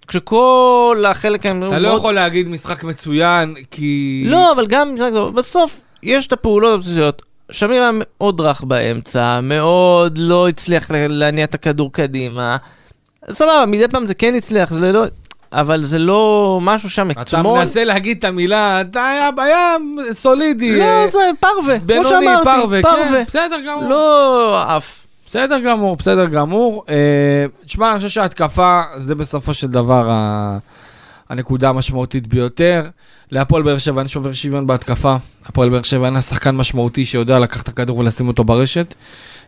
[0.09, 1.45] כשכל החלק...
[1.45, 4.23] אתה לא יכול להגיד משחק מצוין, כי...
[4.27, 7.21] לא, אבל גם משחק טוב, בסוף יש את הפעולות הבסיסיות.
[7.51, 12.57] שמיר היה מאוד רך באמצע, מאוד לא הצליח להניע את הכדור קדימה.
[13.29, 15.03] סבבה, מדי פעם זה כן הצליח, זה לא...
[15.53, 17.59] אבל זה לא משהו שם אתה אתמול.
[17.59, 19.75] מנסה להגיד את המילה, אתה היה, היה
[20.13, 20.79] סולידי.
[20.79, 23.09] לא, זה פרווה, כמו שאמרתי, פרווה, פרווה.
[23.09, 23.89] כן, בסדר גמור.
[23.89, 24.98] לא עף.
[25.29, 26.83] בסדר גמור, בסדר גמור.
[26.89, 26.95] אה,
[27.65, 30.57] תשמע, אני חושב שההתקפה זה בסופו של דבר ה-
[31.29, 32.83] הנקודה המשמעותית ביותר.
[33.31, 35.15] להפועל באר שבע אין שובר שוויון בהתקפה.
[35.45, 38.93] הפועל באר שבע אין לה שחקן משמעותי שיודע לקחת את הכדור ולשים אותו ברשת.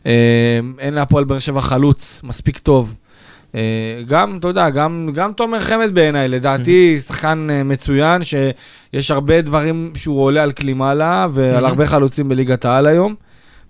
[0.06, 0.12] אה,
[0.80, 2.94] אין להפועל באר שבע חלוץ מספיק טוב.
[3.56, 3.62] אה,
[4.08, 10.24] גם, אתה יודע, גם, גם תומר חמד בעיניי, לדעתי, שחקן מצוין, שיש הרבה דברים שהוא
[10.24, 11.68] עולה על קלימאלה, ועל Mhm.
[11.68, 13.16] הרבה חלוצים בליגת העל היום,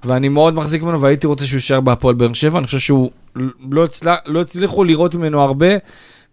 [0.06, 2.58] ואני מאוד מחזיק ממנו, והייתי רוצה שהוא יישאר בהפועל באר שבע.
[2.58, 3.12] אני חושב שהוא,
[3.72, 4.14] לא, הצל...
[4.26, 5.68] לא הצליחו לראות ממנו הרבה,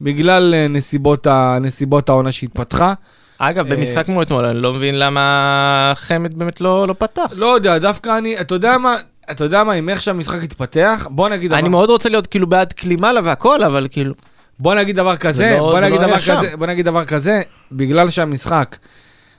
[0.01, 1.59] בגלל אה, נסיבות, ה...
[1.61, 2.93] נסיבות העונה שהתפתחה.
[3.39, 7.33] אגב, אה, במשחק כמו אתמול, אני לא מבין למה חמד באמת לא לא פתח.
[7.37, 8.97] לא יודע, דווקא אני, אתה יודע מה,
[9.31, 11.53] אתה יודע מה, עם איך שהמשחק התפתח, בוא נגיד...
[11.53, 14.15] אני דבר- מאוד רוצה להיות כאילו בעד קלימאלה והכל, אבל כאילו...
[14.59, 16.17] בוא נגיד דבר כזה, לא- בוא זה נגיד לא דבר.
[16.19, 17.41] כזה, בוא נגיד דבר כזה,
[17.73, 18.77] בגלל שהמשחק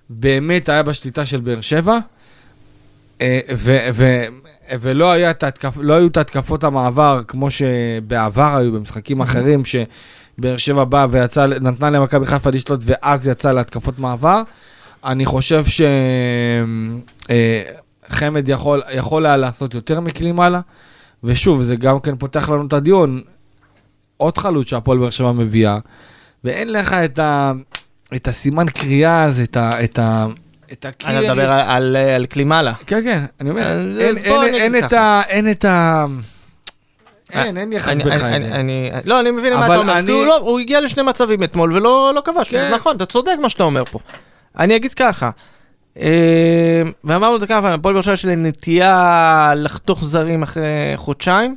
[0.10, 1.98] באמת היה בשליטה של באר שבע,
[4.80, 10.84] ולא את ההתקפ- לא היו את התקפות המעבר כמו שבעבר היו במשחקים אחרים, שבאר שבע
[10.84, 14.42] באה ויצאה, נתנה למכבי חיפה לשלוט ואז יצאה להתקפות מעבר.
[15.06, 15.64] אני חושב
[18.10, 20.60] שחמד יכול, יכול היה לעשות יותר מקלימאלה,
[21.24, 23.22] ושוב, זה גם כן פותח לנו את הדיון.
[24.18, 25.78] עוד חלוץ שהפועל באר שבע מביאה,
[26.44, 27.52] ואין לך את, ה,
[28.16, 30.26] את הסימן קריאה הזה, את, ה, את, ה,
[30.74, 31.10] את הקיר...
[31.10, 32.74] אני מדבר על- על על קלימאלה.
[32.88, 33.78] כן, כן, אני אומר, אז
[34.58, 34.94] אין, את.
[34.94, 35.22] ה...
[35.28, 36.06] אין את ה...
[37.34, 38.48] אין, אין יחס בך את זה.
[38.56, 39.98] אני- לא, אני מבין מה אתה אומר.
[39.98, 42.50] אני- לא, הוא הגיע לשני מצבים אתמול ולא לא כבש.
[42.52, 42.72] כן.
[42.76, 44.00] נכון, אתה צודק מה שאתה אומר פה.
[44.60, 45.30] אני אגיד ככה,
[46.00, 50.64] אה, ואמרנו את זה ככה, הפועל באר שבע יש נטייה לחתוך זרים אחרי
[50.96, 51.56] חודשיים.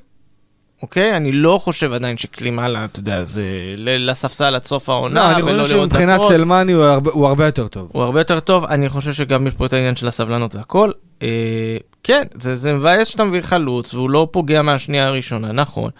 [0.83, 1.17] אוקיי?
[1.17, 3.45] אני לא חושב עדיין שקלימאלה, אתה יודע, זה
[3.77, 6.29] לספסל עד סוף העונה, לא, אני ולא חושב לראות שמבחינת דקות.
[6.29, 7.89] סלמני הוא הרבה- הוא הרבה יותר טוב.
[7.93, 10.91] הוא הרבה יותר טוב, אני חושב שגם יש פה את העניין של הסבלנות והכל.
[11.23, 11.29] אה,
[12.03, 15.91] כן, זה, זה מבאס שאתה מביא חלוץ, והוא לא פוגע מהשנייה הראשונה, נכון.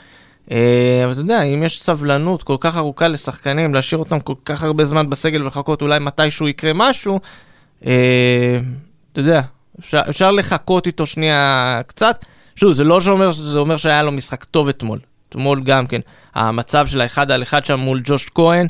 [0.51, 0.57] אה,
[1.05, 4.85] אבל אתה יודע, אם יש סבלנות כל כך ארוכה לשחקנים, להשאיר אותם כל כך הרבה
[4.85, 7.21] זמן בסגל ולחכות אולי מתישהו יקרה משהו,
[7.87, 8.61] אה,
[9.13, 9.41] אתה יודע,
[9.81, 12.25] אפשר, אפשר לחכות איתו שנייה קצת.
[12.57, 14.99] שוב, זה לא שאומר, זה אומר שהיה לו משחק טוב אתמול.
[15.29, 16.01] אתמול גם כן,
[16.35, 18.67] המצב של האחד על אחד שם מול ג'וש כהן,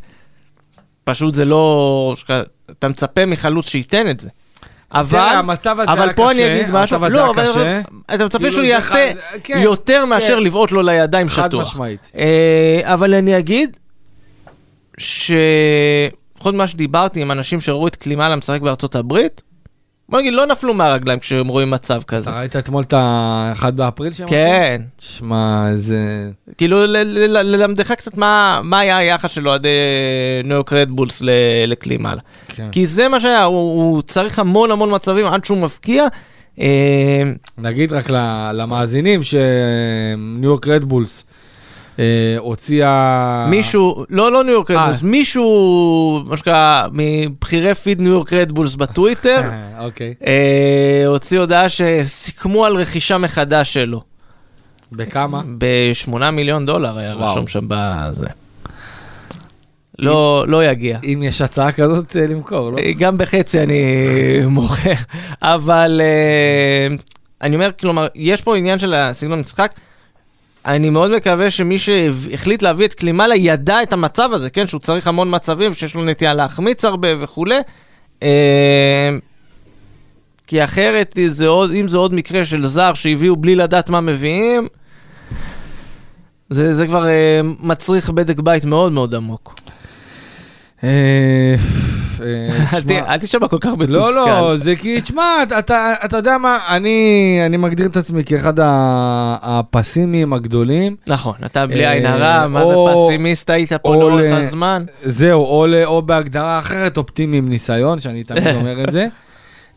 [1.04, 2.14] פשוט זה לא...
[2.70, 4.28] אתה מצפה מחלוץ שייתן את זה.
[4.94, 7.80] אבל, תראה, המצב הזה אבל היה פה אני קשה, אגיד משהו, לא, אבל קשה.
[8.14, 9.14] אתה מצפה כאילו שהוא יעשה חד-
[9.44, 10.42] כן, יותר מאשר כן.
[10.42, 11.68] לבעוט לו לידיים חד שטוח.
[11.72, 12.10] משמעית.
[12.16, 13.76] אה, אבל אני אגיד
[14.98, 19.42] שלפחות ממה שדיברתי עם אנשים שראו את קלימאלה משחק בארצות הברית,
[20.12, 22.30] בוא נגיד, לא נפלו מהרגליים כשהם רואים מצב כזה.
[22.30, 24.34] אתה ראית אתמול את ה-1 באפריל שהם עשו?
[24.34, 25.98] כן, שמע, זה...
[26.58, 29.68] כאילו ל- ל- ל- ללמדך קצת מה מה היה היחס של אוהדי
[30.44, 31.30] ניו יורק רדבולס ל-
[31.66, 32.20] לקלימאלה.
[32.48, 32.68] כן.
[32.72, 33.56] כי זה מה שהיה, הוא,
[33.92, 36.06] הוא צריך המון המון מצבים עד שהוא מבקיע.
[36.60, 37.22] אה,
[37.58, 38.10] נגיד רק
[38.52, 39.38] למאזינים שניו
[40.42, 41.24] יורק רדבולס
[42.38, 43.46] הוציאה...
[43.50, 44.76] מישהו, לא, לא ניו יורק אה.
[44.76, 50.14] רדבולס, מישהו, מה שנקרא, מבכירי פיד ניו יורק רדבולס בטוויטר, אה, אוקיי.
[50.26, 54.02] אה, הוציא הודעה שסיכמו על רכישה מחדש שלו.
[54.92, 55.42] בכמה?
[55.58, 57.14] ב-8 מיליון דולר היה.
[57.14, 58.26] רשום שם בזה.
[59.98, 60.98] לא, לא יגיע.
[61.04, 62.78] אם יש הצעה כזאת אה, למכור, לא?
[62.98, 63.82] גם בחצי אני
[64.46, 64.92] מוכר,
[65.42, 66.96] אבל אה,
[67.42, 69.72] אני אומר, כלומר, יש פה עניין של הסגנון משחק.
[70.66, 74.66] אני מאוד מקווה שמי שהחליט להביא את קלימאלה ידע את המצב הזה, כן?
[74.66, 77.58] שהוא צריך המון מצבים, שיש לו נטייה להחמיץ הרבה וכולי.
[78.22, 79.10] אה,
[80.46, 84.68] כי אחרת, זה עוד, אם זה עוד מקרה של זר שהביאו בלי לדעת מה מביאים,
[86.50, 89.54] זה, זה כבר אה, מצריך בדק בית מאוד מאוד עמוק.
[92.22, 93.98] אה, אל תשמע, כל כך מתוסכל.
[94.00, 95.22] לא, לא, זה כי, תשמע,
[95.58, 96.58] אתה- יודע מה,
[97.46, 98.54] אני מגדיר את עצמי כאחד
[99.42, 100.96] הפסימיים הגדולים.
[101.06, 104.84] נכון, אתה בלי אה, עין הרע, מה זה פסימיסט היית פה או לאורך הזמן?
[105.02, 105.66] זהו, או,
[106.02, 109.06] בהגדרה אחרת, אופטימי עם ניסיון, שאני תמיד אומר את זה.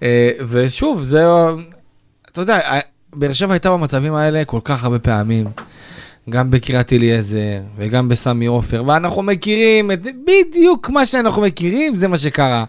[0.04, 1.24] אה, ושוב, זה,
[2.32, 2.60] אתה יודע,
[3.14, 5.46] באר שבע הייתה במצבים האלה כל כך הרבה פעמים.
[6.30, 12.18] גם בקריית אליעזר, וגם בסמי עופר, ואנחנו מכירים את בדיוק מה שאנחנו מכירים, זה מה
[12.18, 12.66] שקרה.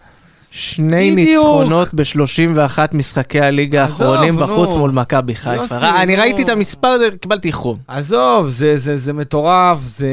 [0.51, 1.29] שני בדיוק.
[1.29, 4.47] ניצחונות ב-31 משחקי הליגה האחרונים נו.
[4.47, 5.55] בחוץ מול מכבי חיפה.
[5.55, 6.23] יוסי, אני נו.
[6.23, 7.79] ראיתי את המספר קיבלתי חום.
[7.89, 10.07] עזוב, זה, זה, זה מטורף, זה...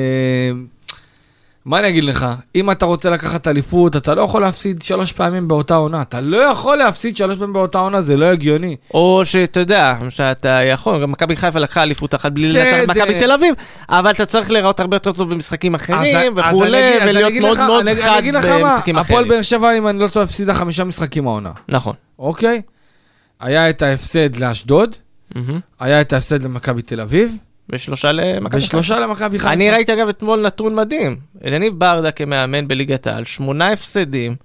[1.65, 2.26] מה אני אגיד לך?
[2.56, 6.02] אם אתה רוצה לקחת אליפות, אתה לא יכול להפסיד שלוש פעמים באותה עונה.
[6.02, 8.76] אתה לא יכול להפסיד שלוש פעמים באותה עונה, זה לא הגיוני.
[8.93, 12.52] או שאתה יודע, שאתה יכול, גם מכבי חיפה לקחה אליפות אחת בלי.
[12.54, 13.56] לנצח את מכבי תל אביב,
[13.89, 17.95] אבל אתה צריך להיראות הרבה יותר טוב במשחקים אחרים וכולי, ולהיות מאוד לך- מאוד אני-
[18.02, 18.21] חד
[18.63, 19.28] במשחקים הפועל אחרים.
[19.28, 21.95] באר שבע, אם אני לא טועה, הפסידה חמישה משחקים העונה, נכון.
[22.19, 22.62] אוקיי?
[23.39, 24.95] היה את ההפסד לאשדוד.
[25.80, 27.36] היה את ההפסד למכבי תל אביב,
[27.69, 28.78] ושלושה למכבי חיפה.
[28.78, 29.54] ושלושה למכבי חיפה.
[29.54, 31.17] אני ראיתי אגב אתמול נתון מדהים.
[31.45, 34.36] אלניב ברדה כמאמן בליגת העל, שמונה הפסדים,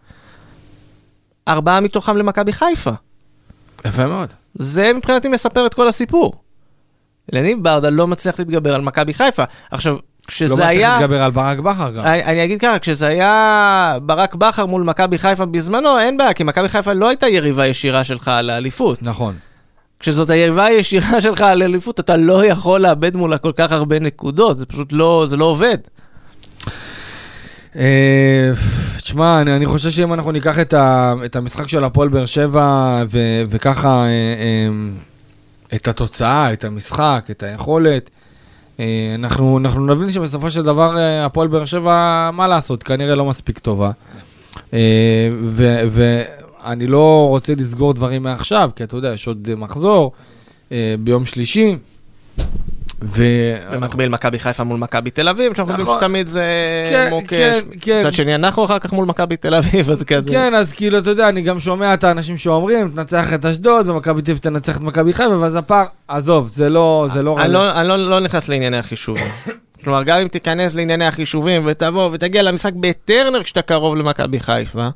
[1.48, 2.90] ארבעה מתוכם למכבי חיפה.
[3.84, 4.32] יפה מאוד.
[4.54, 6.34] זה מבחינתי מספר את כל הסיפור.
[7.34, 9.44] אלניב ברדה לא מצליח להתגבר על מכבי חיפה.
[9.70, 10.92] עכשיו, לא כשזה מצליח היה...
[10.92, 12.04] להתגבר על ברק בכר גם.
[12.04, 16.44] אני, אני אגיד ככה, כשזה היה ברק בכר מול מכבי חיפה בזמנו, אין בעיה, כי
[16.44, 19.02] מכבי חיפה לא הייתה יריבה ישירה שלך על האליפות.
[19.02, 19.34] נכון.
[20.00, 24.58] כשזאת היריבה הישירה שלך על האליפות, אתה לא יכול לאבד מולה כל כך הרבה נקודות,
[24.58, 25.78] זה פשוט לא, זה לא עובד.
[27.76, 28.50] אה,
[28.96, 33.02] תשמע, אני, אני חושב שאם אנחנו ניקח את, ה, את המשחק של הפועל באר שבע
[33.08, 34.68] ו, וככה אה, אה,
[35.74, 38.10] את התוצאה, את המשחק, את היכולת,
[39.14, 43.90] אנחנו, אנחנו נבין שבסופו של דבר הפועל באר שבע, מה לעשות, כנראה לא מספיק טובה.
[44.72, 45.28] אה,
[45.88, 46.22] ו-
[46.64, 50.12] ואני לא רוצה לסגור דברים מעכשיו, כי אתה יודע, יש עוד מחזור
[50.72, 51.76] אה, ביום שלישי.
[53.02, 56.00] ואנחנו במקביל מכבי חיפה מול מכבי תל אביב, שאנחנו יודעים נכון.
[56.00, 56.44] שתמיד זה
[56.90, 57.36] כן, מוקש.
[57.36, 58.00] כן, כן.
[58.00, 60.30] מצד שני, אנחנו אחר כך מול מכבי תל אביב, אז כזה.
[60.30, 64.22] כן, אז כאילו, אתה יודע, אני גם שומע את האנשים שאומרים, תנצח את אשדוד, ומכבי
[64.22, 67.52] תל אביב תנצח את מכבי חיפה, ואז הפער, עזוב, זה לא, זה לא אני.
[67.52, 69.30] לא, אני לא, לא נכנס לענייני החישובים.
[69.84, 74.88] כלומר, גם אם תיכנס לענייני החישובים ותבוא ותגיע למשחק בטרנר כשאתה קרוב למכבי חיפה,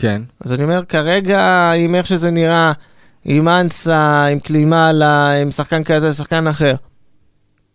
[0.00, 0.22] כן.
[0.44, 2.72] אז אני אומר, כרגע, עם איך שזה נראה,
[3.24, 6.74] עם אנסה, עם קלימאלה, עם שחקן כזה, שחקן אחר,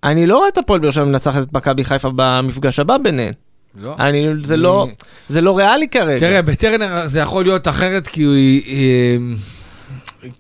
[0.03, 3.33] אני לא רואה את הפועל שבע מנצחת את מכבי חיפה במפגש הבא ביניהן.
[3.81, 3.95] לא.
[3.99, 4.87] אני, זה לא,
[5.29, 6.19] זה לא ריאלי כרגע.
[6.19, 8.25] תראה, בטרנר זה יכול להיות אחרת, כי.
[8.67, 9.35] אה,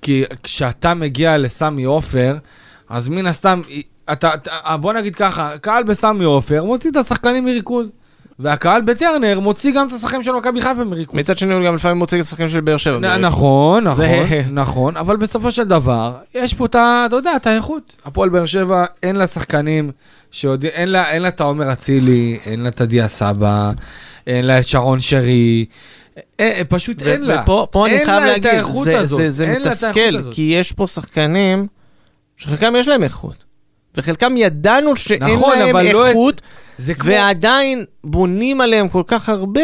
[0.01, 2.37] כי כשאתה מגיע לסמי עופר,
[2.89, 3.61] אז מן הסתם,
[4.11, 7.89] אתה, אתה, בוא נגיד ככה, קהל בסמי עופר מוציא את השחקנים מריכוז,
[8.39, 11.15] והקהל בטרנר מוציא גם את השחקנים של מכבי חיפה מריכוז.
[11.19, 12.97] מצד שני, הוא גם לפעמים מוציא את השחקנים של באר שבע.
[12.99, 14.05] נ- נכון, נכון,
[14.51, 17.03] נכון, אבל בסופו של דבר, יש פה את ה...
[17.07, 17.95] אתה יודע, את האיכות.
[18.05, 19.91] הפועל באר שבע, אין לה שחקנים
[20.31, 23.71] שיודעים, אין לה, אין לה את העומר אצילי, אין לה את עדיה סבא,
[24.27, 25.65] אין לה את שרון שרי,
[26.17, 27.41] אה, אה, פשוט ו- אין לה.
[27.43, 28.51] ופה פה אני אין חייב להגיד,
[29.03, 29.29] זה.
[29.29, 29.99] זה, מתסכל.
[30.31, 31.67] כי יש פה שחקנים
[32.37, 33.43] שחלקם יש להם איכות,
[33.97, 36.41] וחלקם ידענו שאין נכון, להם אבל לא איכות,
[36.77, 37.11] זה כמו...
[37.11, 39.61] ועדיין בונים עליהם כל כך הרבה,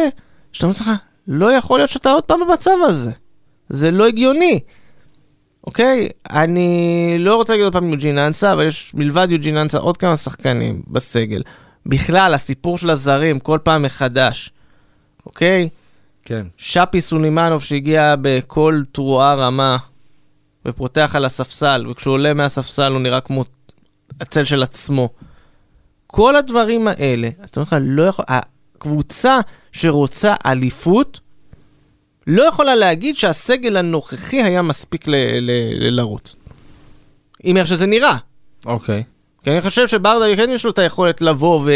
[0.51, 0.91] שאתה אומר לך,
[1.27, 3.11] לא יכול להיות שאתה עוד פעם במצב הזה.
[3.69, 4.59] זה לא הגיוני.
[5.67, 6.09] אוקיי?
[6.29, 10.17] אני לא רוצה להגיד עוד פעם יוג'ין אנסה, אבל יש מלבד יוג'ין אנסה עוד כמה
[10.17, 11.41] שחקנים בסגל.
[11.85, 14.51] בכלל, הסיפור של הזרים כל פעם מחדש.
[15.25, 15.69] אוקיי?
[16.25, 16.47] כן.
[16.57, 19.77] שפי סולימנוב שהגיע בכל תרועה רמה
[20.65, 23.45] ופותח על הספסל, וכשהוא עולה מהספסל הוא נראה כמו
[24.21, 25.09] הצל של עצמו.
[26.07, 28.25] כל הדברים האלה, אתה אומר לך, לא יכול...
[28.27, 29.39] הקבוצה
[29.71, 31.19] שרוצה אליפות,
[32.27, 36.35] לא יכולה להגיד שהסגל הנוכחי היה מספיק ל- ל- ל- לרוץ.
[37.43, 38.17] עם איך שזה נראה.
[38.65, 39.03] אוקיי.
[39.43, 41.67] כי אני חושב שברדה כן יש לו את היכולת לבוא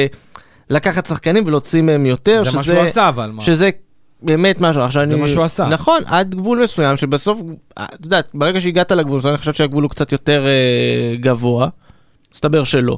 [0.70, 3.42] ולקחת שחקנים ולהוציא מהם יותר, זה מה שהוא עשה, אבל מה?
[3.42, 3.70] שזה
[4.22, 4.82] באמת משהו.
[4.82, 5.22] עכשיו זה אני...
[5.22, 5.68] מה שהוא עשה.
[5.68, 7.40] נכון, עד גבול מסוים, שבסוף,
[7.78, 11.68] אה, אתה יודע, ברגע שהגעת לגבול, אני חושב שהגבול הוא קצת יותר אה, גבוה,
[12.34, 12.98] מסתבר שלא.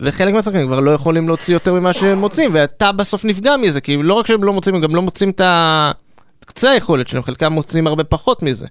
[0.00, 3.96] וחלק מהשחקנים כבר לא יכולים להוציא יותר ממה שהם מוצאים, ואתה בסוף נפגע מזה, כי
[3.96, 5.92] לא רק שהם לא מוצאים, הם גם לא מוצאים את ה...
[6.40, 8.66] את קצה היכולת שלהם, חלקם מוצאים הרבה פחות מזה.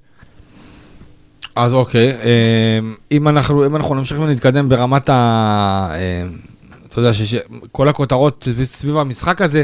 [1.56, 2.80] אז אוקיי, אה,
[3.12, 5.14] אם אנחנו, אם אנחנו נמשיך ונתקדם ברמת ה...
[5.92, 6.28] אה,
[6.90, 9.64] אתה יודע שכל הכותרות סביב- המשחק הזה,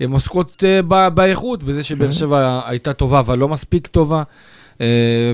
[0.00, 4.22] הן עוסקות אה, באיכות, בזה שבאר שבע הייתה טובה אבל לא מספיק טובה,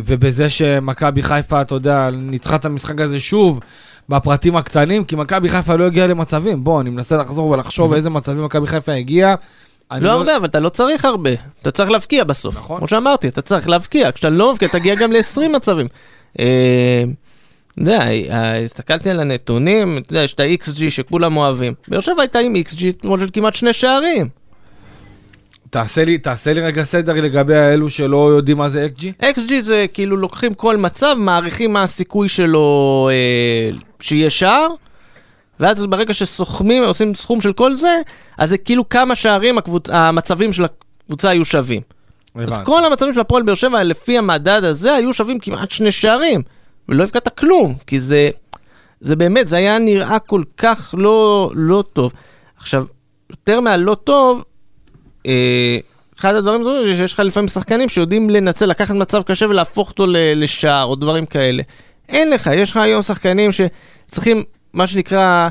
[0.05, 3.61] ובזה שמכבי חיפה, אתה יודע, ניצחה את המשחק הזה שוב
[4.09, 6.64] בפרטים הקטנים, כי מכבי חיפה לא הגיעה למצבים.
[6.64, 9.35] בוא, אני מנסה לחזור ולחשוב איזה מצבים מכבי חיפה הגיעה.
[9.90, 11.31] אני לא הרבה, אבל אתה לא צריך הרבה.
[11.62, 12.55] אתה צריך להבקיע בסוף.
[12.55, 12.79] נכון.
[12.79, 14.12] כמו שאמרתי, אתה צריך להבקיע.
[14.12, 15.87] כשאתה לא מבקיע, תגיע גם ל-20 מצבים.
[16.40, 17.05] אה,
[17.72, 21.74] אתה יודע, אה, הסתכלתי על הנתונים, אתה יודע, יש את ה-XG שכולם אוהבים.
[21.88, 24.29] באר שבע הייתה עם XG אתמול של כמעט שני שערים.
[25.70, 29.24] תעשה לי, תעשה לי רגע סדר לגבי האלו שלא יודעים מה זה XG.
[29.24, 34.68] XG זה כאילו לוקחים כל מצב, מעריכים מה הסיכוי שלו אה, שיהיה שער,
[35.61, 38.00] ואז ברגע שסוכמים, עושים סכום של כל זה,
[38.38, 39.90] אז זה כאילו כמה שערים הקבוצ...
[39.90, 41.83] המצבים של הקבוצה היו שווים.
[42.35, 42.64] אז הבנתי.
[42.64, 46.42] כל המצבים של הפועל באר שבע לפי המדד הזה היו שווים כמעט שני שערים,
[46.88, 48.30] ולא הבקעת כלום, כי זה,
[49.00, 52.12] זה באמת, זה היה נראה כל כך לא, לא טוב.
[52.56, 52.85] עכשיו,
[53.30, 54.44] יותר מהלא טוב,
[56.20, 60.85] אחד הדברים זה שיש לך לפעמים שחקנים שיודעים לנצל, לקחת מצב קשה ולהפוך אותו לשער
[60.85, 61.62] או דברים כאלה.
[62.09, 65.48] אין לך, יש לך היום שחקנים שצריכים, מה שנקרא,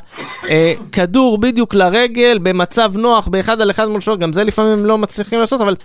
[0.50, 4.86] אה, כדור בדיוק לרגל, במצב נוח, באחד על אחד מול שוער, גם זה לפעמים הם
[4.86, 5.76] לא מצליחים לעשות, אבל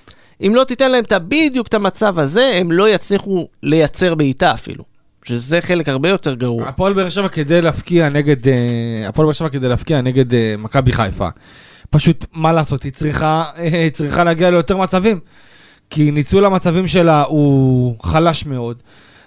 [0.47, 4.85] אם לא תיתן להם את בדיוק את המצב הזה, הם לא יצליחו לייצר בעיטה אפילו.
[5.25, 6.69] שזה חלק הרבה יותר גרוע.
[6.69, 10.93] הפועל באר שבע כדי להפקיע נגד, אה, הפועל באר שבע כדי להפקיע נגד אה, מכבי
[10.93, 11.29] חיפה.
[11.91, 15.19] פשוט, מה לעשות, היא צריכה, היא צריכה להגיע ליותר מצבים.
[15.91, 18.77] כי ניצול המצבים שלה הוא חלש מאוד.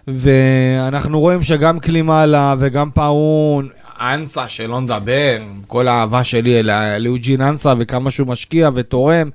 [0.07, 3.67] ואנחנו רואים שגם קלימאלה וגם פאון,
[3.99, 9.29] אנסה, שלא נדבר, כל האהבה שלי ל- ליוג'ין אנסה וכמה שהוא משקיע ותורם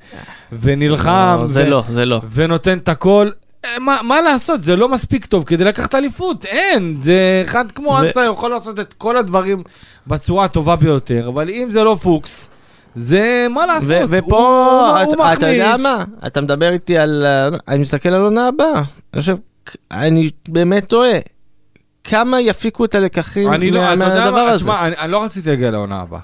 [0.52, 1.36] ונלחם.
[1.40, 2.20] לא, זה ו- לא, זה לא.
[2.32, 3.30] ונותן את הכל.
[3.64, 6.96] אה, מה, מה לעשות, זה לא מספיק טוב כדי לקחת אליפות, אין.
[7.02, 9.62] זה אחד כמו ו- אנסה יכול לעשות את כל הדברים
[10.06, 12.50] בצורה הטובה ביותר, אבל אם זה לא פוקס,
[12.94, 13.88] זה מה לעשות.
[14.10, 15.76] ופה, אתה, אתה יודע.
[15.76, 16.04] מה?
[16.26, 17.24] אתה מדבר איתי על...
[17.26, 18.82] אה, אני מסתכל על עונה הבאה.
[19.14, 19.36] אני חושב,
[19.90, 21.18] אני באמת טועה.
[22.04, 24.64] כמה יפיקו את הלקחים אני לא, מה- מהדבר מה, הזה?
[24.64, 26.20] תשמע, אני, אני לא רציתי להגיע לעונה הבאה.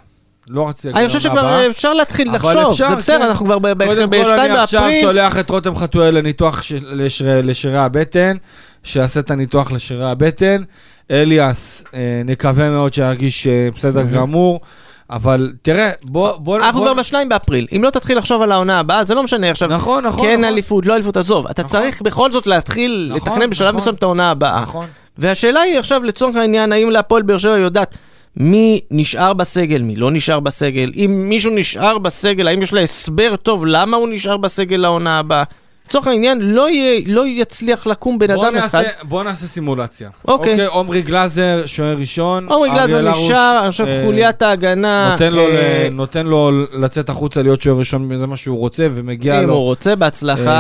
[0.51, 1.67] לא רציתי להגיע אני חושב לעונה שכבר הבאה.
[1.71, 3.25] אפשר להתחיל לחשוב, אפשר, זה בסדר, כן.
[3.25, 5.01] אנחנו כבר ב- ב- קודם כל ב-2 אני עכשיו באפריל.
[5.01, 8.37] שולח את רותם חתואל לניתוח של- לשרי- לשרירי הבטן,
[8.83, 10.63] שיעשה את הניתוח לשרירי הבטן.
[11.11, 14.61] אליאס, אה, נקווה מאוד שירגיש אה, בסדר גמור,
[15.11, 16.37] אבל תראה, בוא...
[16.37, 19.23] בוא אנחנו בוא- כבר ב-2 באפריל, אם לא תתחיל לחשוב על העונה הבאה, זה לא
[19.23, 20.21] משנה עכשיו, נכון, נכון.
[20.23, 20.45] כן נכון.
[20.45, 21.81] אליפות, לא אליפות, עזוב, אתה נכון.
[21.81, 23.81] צריך בכל זאת להתחיל נכון, לתכנן בשלב נכון.
[23.81, 24.63] מסוים את העונה הבאה.
[24.63, 24.87] נכון.
[25.19, 27.97] והשאלה היא עכשיו, לצורך העניין, האם להפועל באר שבע יודעת
[28.37, 33.37] מי נשאר בסגל, מי לא נשאר בסגל, אם מישהו נשאר בסגל, האם יש לה הסבר
[33.37, 35.43] טוב למה הוא נשאר בסגל לעונה הבאה.
[35.89, 38.89] לצורך העניין, לא, יהיה, לא יצליח לקום בן אדם נעשה, אחד.
[39.03, 40.11] בוא נעשה סימולציה.
[40.29, 40.65] אוקיי.
[40.67, 42.47] עומרי גלאזר, שוער ראשון.
[42.49, 45.11] עומרי גלאזר נשאר, אני חושב אה, חוליית ההגנה.
[45.13, 48.87] נותן לו, אה, ל- נותן לו לצאת החוצה להיות שוער ראשון, זה מה שהוא רוצה,
[48.95, 49.55] ומגיע אם לו.
[49.55, 50.51] הוא רוצה, בהצלחה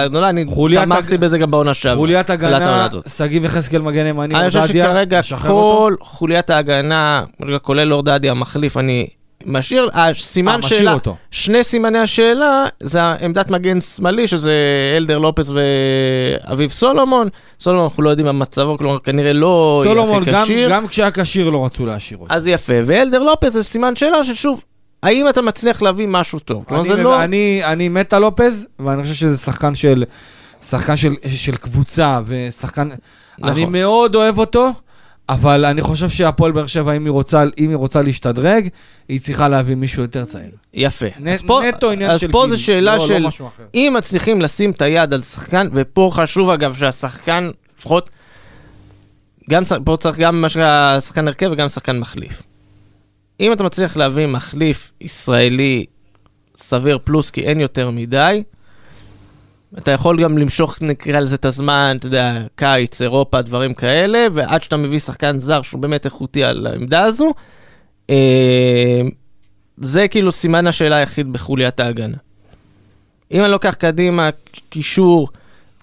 [0.00, 1.96] אה, גדולה, אני חוליית תמכתי הג- בזה גם בעונה שעברה.
[1.96, 2.88] חוליית הגנה.
[3.16, 5.48] שגיב יחזקאל מגן ימני, אני חושב אורדדיה, שכרגע.
[5.48, 7.24] כל חוליית ההגנה,
[7.62, 9.06] כולל אורדדיה המחליף, אני
[9.46, 11.16] משאיר, הסימן אה, משאיר שאלה, אותו.
[11.30, 14.52] שני סימני השאלה, זה העמדת מגן שמאלי, שזה
[14.96, 17.28] אלדר לופס ואביב סולומון.
[17.60, 20.70] סולומון, אנחנו לא יודעים מה מצבו, כלומר, כנראה לא יהיה סולומון, הכי גם- כשיר.
[20.70, 22.34] גם כשהיה כשיר לא רצו להשאיר אותו.
[22.34, 24.62] אז יפה, ואלדר לופס זה סימן שאלה ששוב,
[25.02, 26.64] האם אתה מצליח להביא משהו טוב?
[26.68, 27.24] כלומר, זה אני, לא...
[27.24, 30.04] אני, אני מת על לופז, ואני חושב שזה שחקן של,
[30.68, 32.88] שחקן של, של קבוצה, ושחקן...
[33.38, 33.52] נכון.
[33.52, 34.70] אני מאוד אוהב אותו,
[35.32, 38.68] אבל אני חושב שהפועל באר שבע, אם היא רוצה, אם היא רוצה להשתדרג,
[39.08, 40.50] היא צריכה להביא מישהו יותר צעיר.
[40.74, 41.06] יפה.
[41.20, 43.18] נ, אז פה, נטו עניין אז של פה זו שאלה לא, של...
[43.18, 43.62] לא משהו אחר.
[43.74, 48.10] אם מצליחים לשים את היד על שחקן, ופה חשוב אגב שהשחקן, לפחות,
[49.50, 50.44] גם, פה צריך גם
[51.00, 52.42] שחקן הרכב וגם שחקן מחליף.
[53.40, 55.84] אם אתה מצליח להביא מחליף ישראלי
[56.56, 58.42] סביר פלוס, כי אין יותר מדי,
[59.78, 64.62] אתה יכול גם למשוך, נקרא לזה את הזמן, אתה יודע, קיץ, אירופה, דברים כאלה, ועד
[64.62, 67.32] שאתה מביא שחקן זר שהוא באמת איכותי על העמדה הזו,
[68.10, 69.00] אה,
[69.76, 72.16] זה כאילו סימן השאלה היחיד בחוליית ההגנה.
[73.32, 74.30] אם אני לוקח קדימה,
[74.70, 75.28] קישור,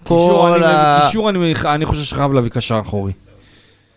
[0.04, 1.00] כל אני, ה...
[1.06, 3.12] קישור אני, אני חושב שחייב להביא קשר אחורי.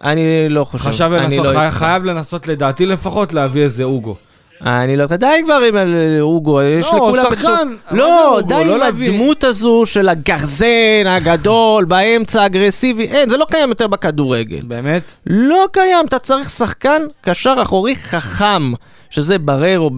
[0.04, 0.84] אני לא חושב.
[0.84, 1.70] חשב אני לנסות, לא.
[1.70, 4.16] חייב לנסות לדעתי לפחות להביא איזה אוגו.
[4.62, 5.06] אני לא...
[5.06, 5.76] די כבר עם
[6.20, 7.26] אוגו, יש לא, לכולם...
[7.36, 8.40] שחקן, מה זה לא?
[8.48, 8.82] די לא עם.
[8.82, 14.62] הדמות הזו של הגרזן הגדול, באמצע אגרסיבי, אין, זה לא קיים יותר בכדורגל.
[14.64, 15.04] באמת?
[15.28, 18.72] לא קיים, אתה צריך שחקן קשר אחורי חכם,
[19.10, 19.92] שזה בררו.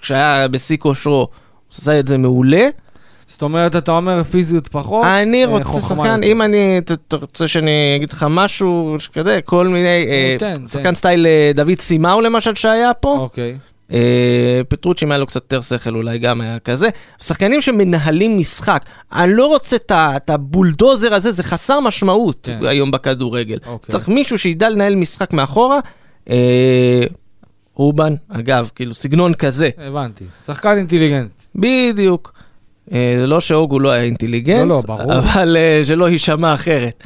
[0.00, 1.26] כשהיה בשיא כושרו, הוא
[1.72, 2.68] עשה את זה מעולה.
[3.26, 6.22] זאת אומרת, אתה אומר פיזיות פחות, אני אה, רוצה שחקן.
[6.22, 10.06] אם אני, אתה רוצה שאני אגיד לך משהו שכזה, כל מיני,
[10.42, 10.56] אה.
[10.68, 13.58] שחקן סטייל אה, דוד סימאו למשל שהיה פה, אוקיי.
[13.92, 16.88] אה, פטרוצ'י אם היה לו קצת יותר שכל אולי גם היה כזה,
[17.22, 22.66] שחקנים שמנהלים משחק, אני לא רוצה את הבולדוזר הזה, זה חסר משמעות כן.
[22.66, 23.58] היום בכדורגל.
[23.66, 23.92] אוקיי.
[23.92, 25.78] צריך מישהו שידע לנהל משחק מאחורה.
[26.30, 27.02] אה,
[27.76, 30.24] אובן, אגב, כאילו סגנון כזה, הבנתי.
[30.46, 31.30] שחקן אינטליגנט.
[31.54, 32.32] בדיוק.
[32.92, 35.18] אה, זה לא שאוגו לא היה אינטליגנט, לא, לא, ברור.
[35.18, 37.04] אבל שלא יישמע אחרת.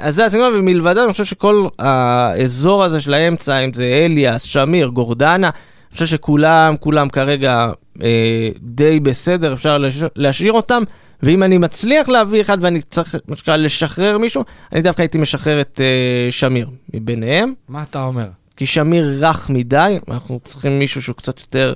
[0.00, 4.86] אז זה הסגנון, ומלבדה אני חושב שכל האזור הזה של האמצע, אם זה אליאס, שמיר,
[4.86, 5.50] גורדנה,
[5.92, 7.70] אני חושב שכולם, כולם כרגע
[8.02, 10.02] אה, די בסדר, אפשר לש...
[10.16, 10.82] להשאיר אותם.
[11.22, 15.60] ואם אני מצליח להביא אחד ואני צריך, מה שנקרא, לשחרר מישהו, אני דווקא הייתי משחרר
[15.60, 17.52] את אה, שמיר מביניהם.
[17.68, 18.28] מה אתה אומר?
[18.56, 21.74] כי שמיר רך מדי, אנחנו צריכים מישהו שהוא קצת יותר...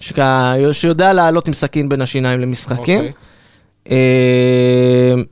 [0.00, 0.18] שכ...
[0.72, 2.98] שיודע לעלות עם סכין בין השיניים למשחקים.
[2.98, 3.12] אוקיי.
[3.90, 5.22] אה,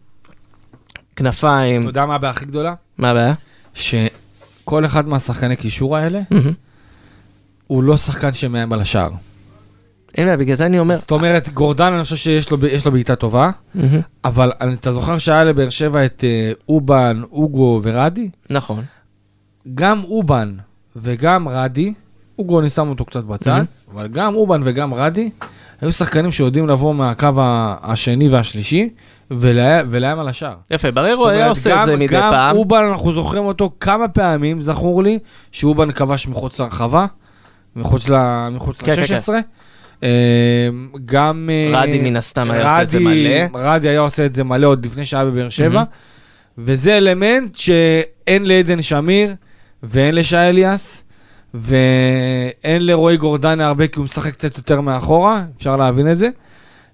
[1.17, 2.75] כנפיים, אתה יודע מה הבעיה הכי גדולה?
[2.99, 3.35] מה הבעיה?
[3.75, 6.21] שכל אחד מהשחקני קישור האלה,
[7.67, 9.11] הוא לא שחקן שמאיים על השער.
[10.17, 10.97] אין בעיה, בגלל זה אני אומר...
[10.99, 12.57] זאת אומרת, גורדן, אני חושב שיש לו
[12.87, 14.01] לו בעיטה טובה, מהמם.
[14.25, 18.31] אבל אתה זוכר שהיה לבאר שבע את אה, אובן, אוגו ורדי?
[18.51, 18.83] נכון.
[19.75, 20.55] גם אובן
[20.97, 21.95] וגם רדי,
[22.39, 23.93] אוגו אני שם אותו קצת בצד, Mhm.
[23.95, 25.31] אבל גם אובן וגם רדי,
[25.81, 27.29] היו שחקנים שיודעים לבוא מהקו
[27.83, 28.89] השני והשלישי
[29.31, 30.55] ולה- ולהם על השער.
[30.71, 32.57] יפה, בררו היה עושה את גם- זה מדי גם פעם.
[32.57, 35.19] אובן, אנחנו זוכרים אותו כמה פעמים, זכור לי,
[35.53, 37.07] שאובן כבש מחוץ לרחבה,
[37.77, 39.33] מחוץ ל- מחוץ כן, כן, ל-16.
[41.05, 41.51] גם...
[41.53, 43.45] אה, רדי מן הסתם היה עושה את זה מלא.
[43.55, 45.85] רדי היה עושה את זה מלא עוד לפני שהיה בבאר שבע, מהמם.
[46.59, 49.35] וזה אלמנט שאין לעדן שמיר
[49.83, 51.05] ואין לשי אליאס.
[51.55, 56.29] ואין לרועי גורדנה הרבה כי הוא משחק קצת יותר מאחורה, אפשר להבין את זה.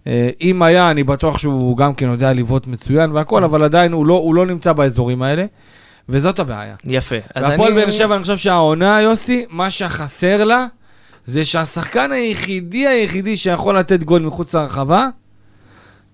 [0.07, 4.07] אה, אם היה, אני בטוח שהוא גם כן יודע לבעוט מצוין והכל, אבל עדיין הוא
[4.07, 5.45] לא, הוא לא נמצא באזורים האלה,
[6.11, 6.75] וזאת הבעיה.
[6.85, 7.17] יפה.
[7.37, 10.67] והפועל באר שבע, אני חושב שהעונה, יוסי, מה שחסר לה,
[11.25, 15.09] זה שהשחקן היחידי היחידי שיכול לתת גול מחוץ לרחבה,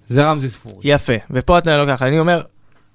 [0.06, 0.76] זה רמזי ספורי.
[0.82, 2.42] יפה, ופה אתה לא ככה, אני אומר,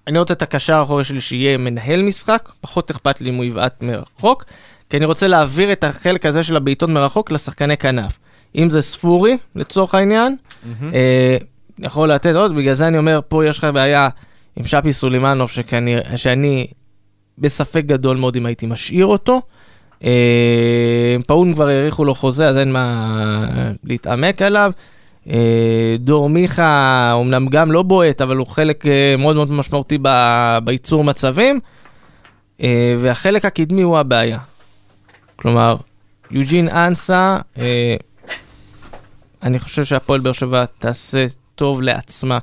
[0.07, 3.83] אני רוצה את הקשר האחורי שלי שיהיה מנהל משחק, פחות אכפת לי אם הוא יבעט
[3.83, 4.45] מרחוק,
[4.89, 8.11] כי אני רוצה להעביר את החלק הזה של הבעיטות מרחוק לשחקני כנף.
[8.55, 10.35] אם זה ספורי, לצורך העניין.
[10.93, 11.37] אה,
[11.79, 14.09] יכול לתת עוד, בגלל זה אני אומר, פה יש לך בעיה
[14.55, 16.67] עם שפי סולימנוב, שכנראה, שאני
[17.41, 19.41] בספק גדול מאוד אם הייתי משאיר אותו.
[20.03, 23.45] אה, פאון כבר האריכו לו חוזה, אז אין מה
[23.83, 24.71] להתעמק עליו.
[25.29, 30.57] אה, דור מיכה, אומנם גם לא בועט, אבל הוא חלק אה, מאוד מאוד משמעותי ב-
[30.63, 31.59] בייצור מצבים.
[32.97, 34.39] והחלק הקדמי הוא הבעיה.
[35.35, 35.75] כלומר,
[36.31, 37.37] יוג'ין אנסה,
[39.43, 41.25] אני חושב שהפועל באר שבע תעשה
[41.55, 42.39] טוב לעצמה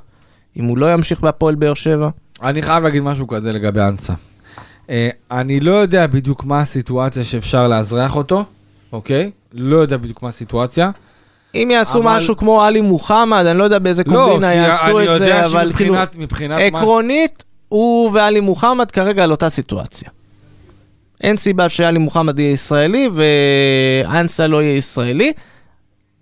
[0.57, 2.09] אם הוא לא ימשיך בהפועל באר שבע.
[2.43, 4.13] אני חייב להגיד משהו כזה לגבי אנסה.
[4.89, 8.45] אה, אני לא יודע בדיוק מה הסיטואציה שאפשר לאזרח אותו,
[8.91, 9.31] אוקיי?
[9.53, 10.91] לא יודע בדיוק מה הסיטואציה.
[11.55, 15.19] אם יעשו אבל- משהו כמו עלי מוחמד, אני לא יודע באיזה לא, קומבינה יעשו את
[15.19, 16.79] זה, אבל כאילו, מבחינת מה...
[16.79, 20.09] עקרונית, הוא ועלי מוחמד כרגע על אותה סיטואציה.
[21.21, 25.33] אין סיבה שעלי מוחמד יהיה ישראלי ואנסה לא יהיה ישראלי,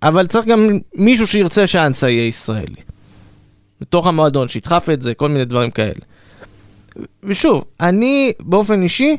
[0.02, 2.82] אבל צריך גם מישהו שירצה שאנסה יהיה ישראלי.
[3.80, 6.00] בתוך המועדון, שידחף את זה, כל מיני דברים כאלה.
[7.24, 9.16] ושוב, אני באופן אישי,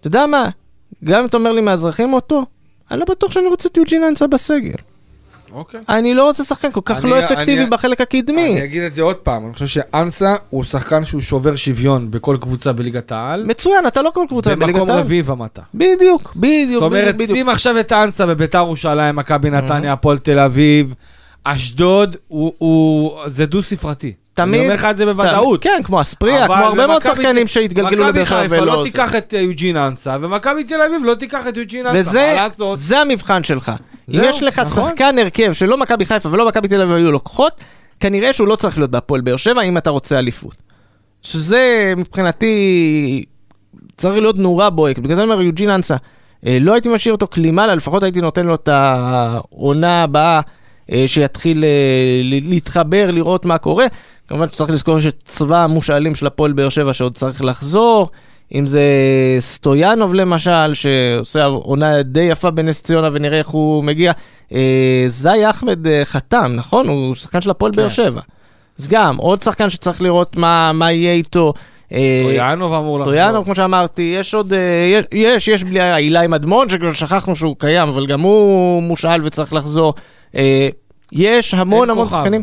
[0.00, 0.48] אתה יודע מה,
[1.04, 2.44] גם אם אתה אומר לי מאזרחים אותו,
[2.90, 4.72] אני לא בטוח שאני רוצה את יוג'ין אנסה בסגל.
[5.52, 5.80] אוקיי.
[5.88, 8.52] אני לא רוצה שחקן כל כך אני- לא אפקטיבי אני- בחלק הקדמי.
[8.52, 12.36] אני אגיד את זה עוד פעם, אני חושב שאנסה הוא שחקן שהוא שובר שוויון בכל
[12.40, 13.44] קבוצה בליגת העל.
[13.46, 15.00] מצוין, אתה לא כל קבוצה בליגת במקום העל.
[15.00, 15.62] רביעי ומטה.
[15.74, 17.36] בדיוק, בדיוק, זאת אומרת, בדיוק, בדיוק.
[17.38, 20.94] שים עכשיו את אנסה בביתר ירושלים, מכבי נתניה, הפועל תל אביב,
[21.48, 23.18] אשדוד, הוא- הוא...
[23.26, 24.12] זה דו-ספרתי.
[24.34, 25.62] תמיד- אני אומר לך את זה בוודאות.
[25.62, 28.90] כן, כמו אספריה, כמו הרבה מאוד שחקנים שהתגלגלו מכבי לבאר שבע חיפה ולא לא זה.
[28.90, 32.42] תיקח את אה, יוג'ין אנסה, ומכבי תל אביב לא תיקח את יוג'ין אנסה, וזה מה
[32.42, 32.78] לעשות?
[32.78, 33.72] זה המבחן שלך.
[34.14, 34.88] אם יש לך נכון.
[34.88, 37.60] שחקן הרכב שלא מכבי חיפה ולא מכבי תל אביב היו לוקחות,
[38.00, 40.56] כנראה שהוא לא צריך להיות בהפועל באר שבע אם אתה רוצה אליפות.
[41.22, 43.24] שזה מבחינתי
[43.96, 44.98] צריך להיות נורה בוהקת.
[45.02, 45.96] בגלל זה אני אומר יוג'ין אנסה,
[46.46, 50.40] אה, לא הייתי משאיר אותו קלימלה, לפחות הייתי נותן לו את העונה הבאה אה,
[51.06, 53.86] שיתחיל אה, להתחבר, לראות מה קורה.
[54.28, 58.10] כמובן שצריך לזכור שיש את צבא המושאלים של הפועל באר שבע שעוד צריך לחזור.
[58.54, 58.82] אם זה
[59.38, 64.12] סטויאנוב למשל, שעושה עונה די יפה בנס ציונה ונראה איך הוא מגיע.
[64.52, 66.88] אה, זאי אחמד אה, חתם, נכון?
[66.88, 67.76] הוא שחקן של הפועל כן.
[67.76, 68.20] באר שבע.
[68.78, 71.52] אז גם, עוד שחקן שצריך לראות מה, מה יהיה איתו.
[71.92, 73.06] אה, סטויאנוב אמור לחזור.
[73.06, 74.58] סטויאנוב, כמו שאמרתי, יש עוד, אה,
[74.90, 79.52] יש, יש, יש בלי אילי מדמון, שכבר שכחנו שהוא קיים, אבל גם הוא מושאל וצריך
[79.52, 79.94] לחזור.
[80.34, 80.68] אה,
[81.12, 82.08] יש המון המון.
[82.08, 82.42] שחקנים.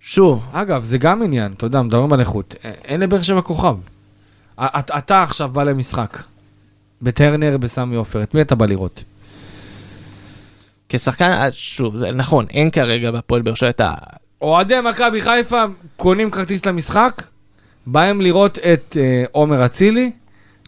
[0.00, 2.54] שוב, אגב, זה גם עניין, אתה יודע, מדברים על איכות.
[2.64, 3.76] א- אין לבאר שבע כוכב.
[4.98, 6.18] אתה עכשיו בא למשחק.
[7.02, 9.04] בטרנר, בסמי עופר, את מי אתה בא לראות?
[10.88, 13.94] כשחקן, אה, שוב, זה נכון, אין כרגע בהפועל באר שבע את ה...
[14.42, 15.64] אוהדי מכבי חיפה
[15.96, 17.22] קונים כרטיס למשחק,
[17.86, 20.12] באים לראות את אה, עומר אצילי,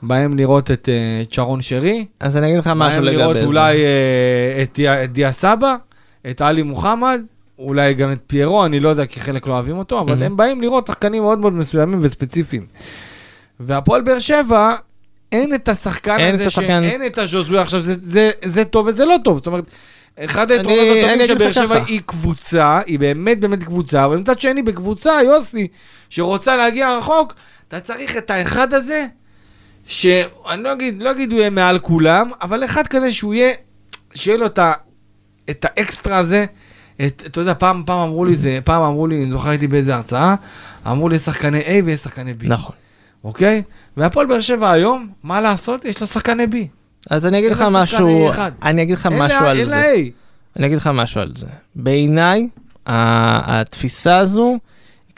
[0.02, 0.88] באים לראות את
[1.22, 3.44] את שרון שרי, אז אני אגיד לך משהו לגבי לראות זה.
[3.44, 5.76] אולי אה, את דיה- את דיה סבא,
[6.30, 7.20] את עלי מוחמד,
[7.58, 10.24] אולי גם את פיירו, אני לא יודע כי חלק לא אוהבים אותו, אבל Mhm.
[10.24, 12.66] הם באים לראות שחקנים מאוד מאוד מסוימים וספציפיים.
[13.60, 14.74] והפועל באר שבע,
[15.32, 18.86] אין את השחקן אין הזה, את השחקן- שאין את הז'וזוי עכשיו, זה- זה- זה טוב
[18.86, 19.64] וזה לא טוב, זאת אומרת...
[20.18, 21.84] אחד היתרונות הטובים של באר שבע.
[21.86, 25.68] היא קבוצה, היא באמת באמת קבוצה, אבל מצד שני בקבוצה, יוסי,
[26.08, 27.34] שרוצה להגיע רחוק,
[27.68, 29.06] אתה צריך את האחד הזה,
[29.90, 33.52] שאני לא אגיד, לא אגיד הוא יהיה מעל כולם, אבל אחד כזה שהוא יהיה,
[34.14, 34.72] שיהיה לו את, ה,
[35.50, 36.44] את האקסטרה הזה.
[37.06, 39.94] את, אתה יודע, פעם, פעם אמרו לי זה, פעם אמרו לי, אני זוכר הייתי באיזה
[39.94, 40.34] הרצאה,
[40.86, 42.48] אמרו לי שחקני A ויש שחקני B.
[42.48, 42.74] נכון.
[43.24, 43.62] אוקיי?
[43.96, 45.84] והפועל באר שבע היום, מה לעשות?
[45.84, 46.56] יש לו שחקני B.
[47.10, 48.30] אז אני אגיד לך משהו.
[48.62, 49.94] אני אגיד לך משהו על זה.
[50.56, 51.46] אני אגיד לך משהו על זה.
[51.74, 52.48] בעיניי,
[52.86, 54.58] התפיסה הזו,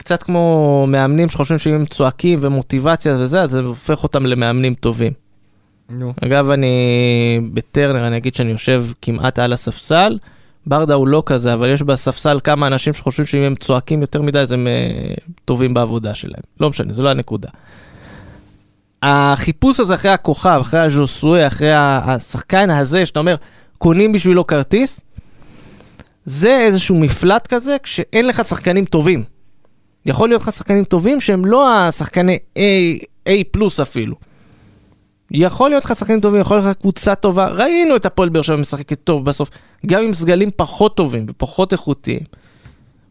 [0.03, 5.13] קצת כמו מאמנים שחושבים שאם הם צועקים ומוטיבציה וזה, אז זה הופך אותם למאמנים טובים.
[5.89, 6.13] נו.
[6.25, 10.17] אגב, אני בטרנר, אני אגיד שאני יושב כמעט על הספסל,
[10.65, 14.39] ברדה הוא לא כזה, אבל יש בספסל כמה אנשים שחושבים שאם הם צועקים יותר מדי,
[14.39, 15.13] אז הם אה,
[15.45, 16.43] טובים בעבודה שלהם.
[16.59, 17.49] לא משנה, זו לא הנקודה.
[19.03, 23.35] החיפוש הזה אחרי הכוכב, אחרי הז'וסוי, אחרי השחקן הזה, שאתה אומר,
[23.77, 25.01] קונים בשבילו כרטיס,
[26.25, 29.32] זה איזשהו מפלט כזה, כשאין לך שחקנים טובים.
[30.05, 32.59] יכול להיות לך שחקנים טובים שהם לא השחקני A,
[33.29, 34.15] A פלוס אפילו.
[35.31, 37.47] יכול להיות לך שחקנים טובים, יכול להיות לך קבוצה טובה.
[37.47, 39.49] ראינו את הפועל באר שבע משחקת טוב בסוף,
[39.85, 42.19] גם עם סגלים פחות טובים ופחות איכותיים.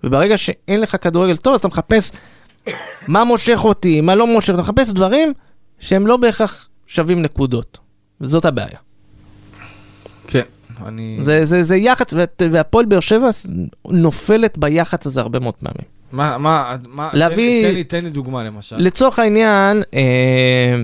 [0.04, 2.12] וברגע שאין לך כדורגל טוב, אז אתה מחפש
[3.08, 5.32] מה מושך אותי, מה לא מושך, אתה מחפש דברים
[5.80, 7.78] שהם לא בהכרח שווים נקודות.
[8.20, 8.78] וזאת הבעיה.
[10.26, 10.42] כן,
[10.86, 11.18] אני...
[11.20, 13.28] זה, זה, זה יח"צ, וה- והפועל באר שבע
[13.88, 16.01] נופלת ביח"צ הזה הרבה מאוד פעמים.
[16.12, 18.76] מה, מה, מה, להביא- תן, לי, תן לי דוגמה למשל.
[18.78, 20.82] לצורך העניין, אה,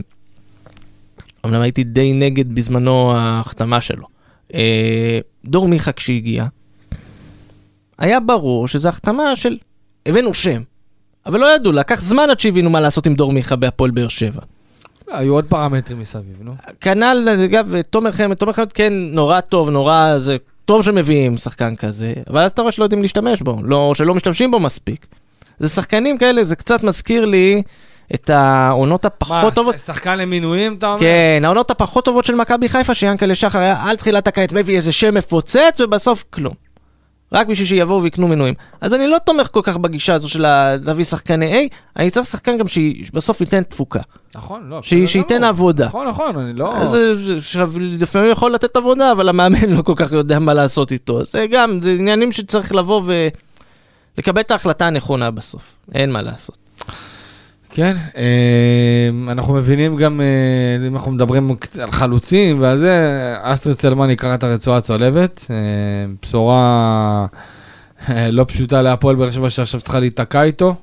[1.47, 4.07] אמנם הייתי די נגד בזמנו ההחתמה שלו.
[4.55, 6.47] אה, דור מיכה כשהגיע,
[7.99, 9.57] היה ברור שזו החתמה של
[10.07, 10.63] הבאנו שם,
[11.27, 14.41] אבל לא ידעו, לקח זמן עד שהבינו מה לעשות עם דור מיכה בהפועל באר שבע.
[15.11, 16.55] היו עוד פרמטרים מסביב, נו.
[16.81, 20.37] כנ"ל, אגב, תומר חמד, תומר חמד כן נורא טוב, נורא, זה
[20.69, 24.51] טוב שמביאים שחקן כזה, אבל אז אתה רואה שלא יודעים להשתמש בו, לא, שלא משתמשים
[24.51, 25.07] בו מספיק.
[25.59, 27.63] זה שחקנים כאלה, זה קצת מזכיר לי
[28.15, 29.75] את העונות הפחות טובות.
[29.75, 31.01] מה, שחקן למינויים, אתה אומר?
[31.01, 34.93] כן, העונות הפחות טובות של מכבי חיפה, שיאנקל'ה שחר היה על תחילת הקיץ מביא איזה
[34.93, 36.55] שם מפוצץ, ובסוף כלום.
[37.33, 38.55] רק בשביל שיבואו ויקנו מנויים.
[38.81, 40.41] אז אני לא תומך כל כך בגישה הזו של
[40.83, 44.01] להביא שחקני A, אני צריך שחקן גם שבסוף ייתן תפוקה.
[44.35, 44.81] נכון, לא.
[44.81, 45.49] בסדר שייתן גמור.
[45.49, 45.87] עבודה.
[45.87, 46.77] נכון, נכון, אני לא...
[46.77, 46.97] אז
[47.39, 51.25] עכשיו, לפעמים יכול לתת עבודה, אבל המאמן לא כל כך יודע מה לעשות איתו.
[51.25, 53.03] זה גם, זה עניינים שצריך לבוא
[54.17, 55.63] ולקבל את ההחלטה הנכונה בסוף.
[55.95, 56.59] אין מה לעשות.
[57.71, 64.11] כן, אה, אנחנו מבינים גם, אה, אם אנחנו מדברים על חלוצים ועל זה, אסטרד צלמן
[64.11, 65.47] יקרא את הרצועה הצולבת.
[65.51, 65.57] אה,
[66.23, 67.27] בשורה
[68.33, 70.75] לא פשוטה להפועל באר שבע שעכשיו צריכה להיתקע איתו.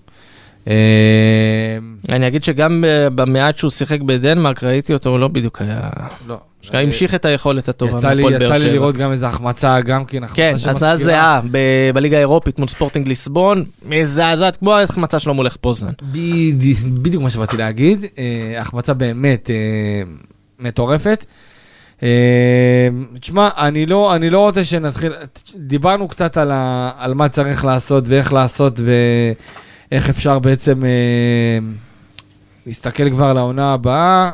[0.68, 1.78] אה,
[2.10, 5.90] אני אגיד שגם אה, במעט שהוא שיחק בדנמרק, ראיתי אותו, הוא לא בדיוק היה...
[6.28, 6.38] לא.
[6.74, 8.72] המשיך את היכולת הטובה יצא לי.
[8.72, 10.76] לראות גם איזה החמצה, גם כן, החמצה כן, שמזכירה.
[10.76, 15.92] הצעה זהה ב- בליגה האירופית מול ספורטינג ליסבון, מזעזעת כמו ההחמצה שלו מול איך פוזנן.
[16.94, 19.56] בדיוק, מה שבאתי להגיד, אה, החמצה באמת אה,
[20.60, 21.26] מטורפת.
[22.04, 22.88] אה,
[23.20, 25.12] תשמע, אני לא, אני לא רוצה שנתחיל,
[25.56, 28.80] דיברנו קצת על, ה, על מה צריך לעשות ואיך לעשות
[29.96, 31.60] ואיך אפשר בעצם אה,
[32.66, 34.32] להסתכל כבר לעונה הבאה.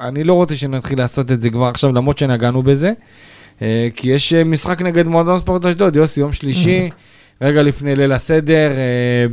[0.00, 2.92] אני לא רוצה שנתחיל לעשות את זה כבר עכשיו, למרות שנגענו בזה.
[3.62, 6.90] אה, כי יש אה, משחק נגד מועדון ספורט אשדוד, יוסי, יום שלישי,
[7.42, 8.70] רגע לפני ליל הסדר.
[8.70, 9.26] אה,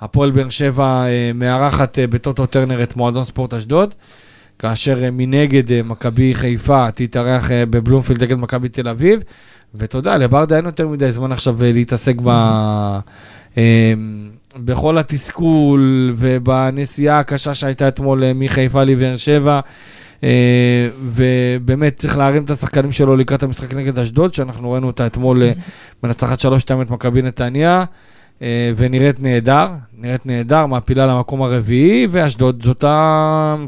[0.00, 3.94] הפועל באר שבע אה, מארחת אה, בטוטו טרנר את מועדון ספורט אשדוד,
[4.58, 9.20] כאשר אה, מנגד אה, מכבי חיפה תתארח בבלומפילד נגד מכבי תל אביב,
[9.74, 12.28] ואתה יודע, לברדה אין יותר מדי זמן עכשיו להתעסק ב...
[14.56, 19.60] בכל התסכול ובנסיעה הקשה שהייתה אתמול אה, מחיפה לבאר שבע.
[20.24, 25.42] אה, ובאמת צריך להרים את השחקנים שלו לקראת המשחק נגד אשדוד, שאנחנו ראינו אותה אתמול
[25.42, 25.52] אה,
[26.02, 26.44] מנצחת 3-2
[26.82, 27.84] את מכבי נתניה.
[28.76, 29.68] ונראית נהדר,
[29.98, 32.84] נראית נהדר, מעפילה למקום הרביעי, ואשדוד זאת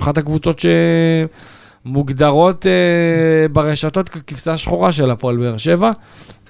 [0.00, 0.62] אחת הקבוצות
[1.84, 2.66] שמוגדרות
[3.52, 5.90] ברשתות ככבשה שחורה של הפועל באר שבע,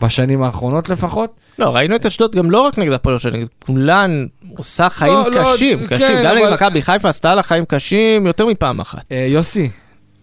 [0.03, 1.35] בשנים האחרונות לפחות.
[1.59, 4.27] לא, ראינו את אשדוד גם לא רק נגד הפועל שלו, נגד כולן
[4.57, 6.09] עושה חיים לא, לא, קשים, כן, קשים.
[6.25, 9.05] גם נגד אבל- מכבי חיפה עשתה לה חיים קשים יותר מפעם אחת.
[9.13, 9.71] אה, יוסי,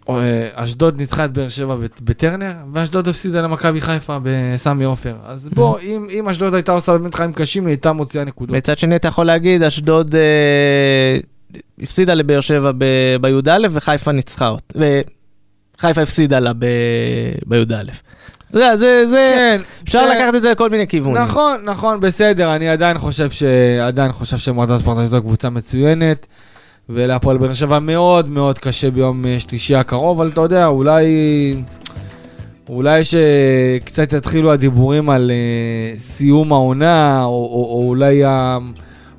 [0.10, 0.16] אה,
[0.54, 5.16] אשדוד ניצחה את באר שבע בט- בטרנר, ואשדוד הפסידה למכבי חיפה בסמי עופר.
[5.26, 8.56] אז בוא, אם אם אשדוד הייתה עושה באמת חיים קשים, היא הייתה מוציאה נקודות.
[8.56, 11.18] מצד שני אתה יכול להגיד, אשדוד אה,
[11.82, 12.72] הפסידה לבאר שבע
[13.22, 14.80] בי"א וחיפה ניצחה אותה.
[15.80, 17.84] וחיפה הפסידה לה בי"א.
[18.52, 21.18] אתה יודע, זה, זה, כן, אפשר זה- לקחת את זה לכל מיני כיוונים.
[21.24, 23.44] נכון, נכון, בסדר, אני עדיין חושב ש...
[23.82, 26.28] עדיין חושב שמועדון ספורט אשדוד קבוצה מצוינת,
[26.90, 31.06] ולהפועל באר שבע מאוד מאוד קשה ביום אה, שלישי הקרוב, אבל אתה יודע, אולי...
[32.70, 38.58] אולי שקצת יתחילו הדיבורים על uh, סיום העונה, או, או, או אולי, ה...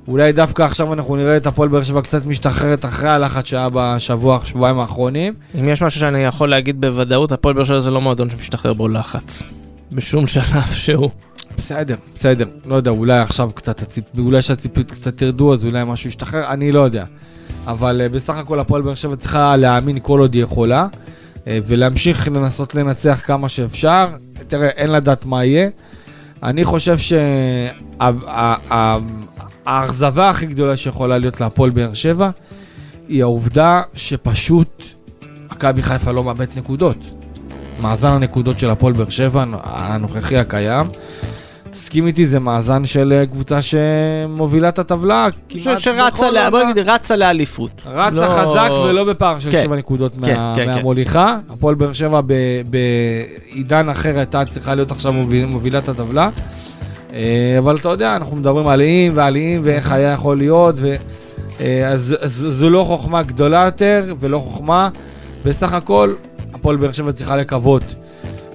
[0.09, 4.39] אולי דווקא עכשיו אנחנו נראה את הפועל באר שבע קצת משתחררת אחרי הלחץ שהיה בשבוע,
[4.43, 5.33] שבועיים האחרונים.
[5.59, 8.87] אם יש משהו שאני יכול להגיד בוודאות, הפועל באר שבע זה לא מועדון שמשתחרר בו
[8.87, 9.43] לחץ.
[9.91, 11.09] בשום שלב שהוא.
[11.57, 14.05] בסדר, בסדר, לא יודע, אולי עכשיו קצת, הציפ...
[14.17, 17.05] אולי שהציפיות קצת תרדו, אז אולי משהו ישתחרר, אני לא יודע.
[17.67, 20.87] אבל uh, בסך הכל הפועל באר שבע צריכה להאמין כל עוד היא יכולה,
[21.35, 24.07] uh, ולהמשיך לנסות לנצח כמה שאפשר.
[24.47, 25.69] תראה, אין לדעת מה יהיה.
[26.43, 26.97] אני חושב
[29.69, 32.29] שהאכזבה הכי גדולה שיכולה להיות להפועל באר שבע,
[33.07, 34.83] היא העובדה שפשוט
[35.51, 36.97] מכבי חיפה לא מאבד נקודות.
[37.81, 40.87] מאזן הנקודות של הפועל באר שבע הנוכחי הקיים.
[41.71, 46.63] תסכים איתי, זה מאזן של אה, קבוצה שמובילה את הטבלה כמעט שרצה, לה, בוא.
[46.63, 47.71] נגיד, רצה לאליפות.
[47.85, 50.73] רצה לא- חזק ולא בפער של כן, 7 נקודות כן, מה- כן, כן.
[50.75, 51.37] מהמוליכה.
[51.49, 52.21] הפועל באר שבע
[52.69, 56.29] בעידן אחר הייתה צריכה להיות עכשיו מוביל- מובילת הטבלה.
[57.13, 60.95] אה, אבל אתה יודע, אנחנו מדברים על איים ועליים ואיך היה יכול להיות, ו-
[61.59, 64.89] אה, אז אז זו לא חוכמה גדולה יותר ולא חוכמה.
[65.45, 66.13] בסך הכל,
[66.53, 67.95] הפועל באר שבע צריכה לקוות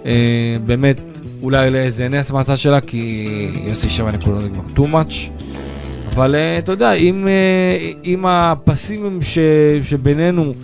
[0.07, 1.01] אה, באמת
[1.43, 5.15] אולי לאיזה נס מהצד שלה, כי יוסי 7 נקודות זה כבר too much.
[6.15, 7.29] אבל אתה יודע, אם,
[8.05, 9.39] אם הפסימים ש,
[9.83, 10.55] שבינינו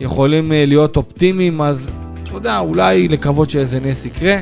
[0.00, 1.90] יכולים להיות אופטימיים, אז
[2.22, 4.36] אתה יודע, אולי לקוות שאיזה נס יקרה.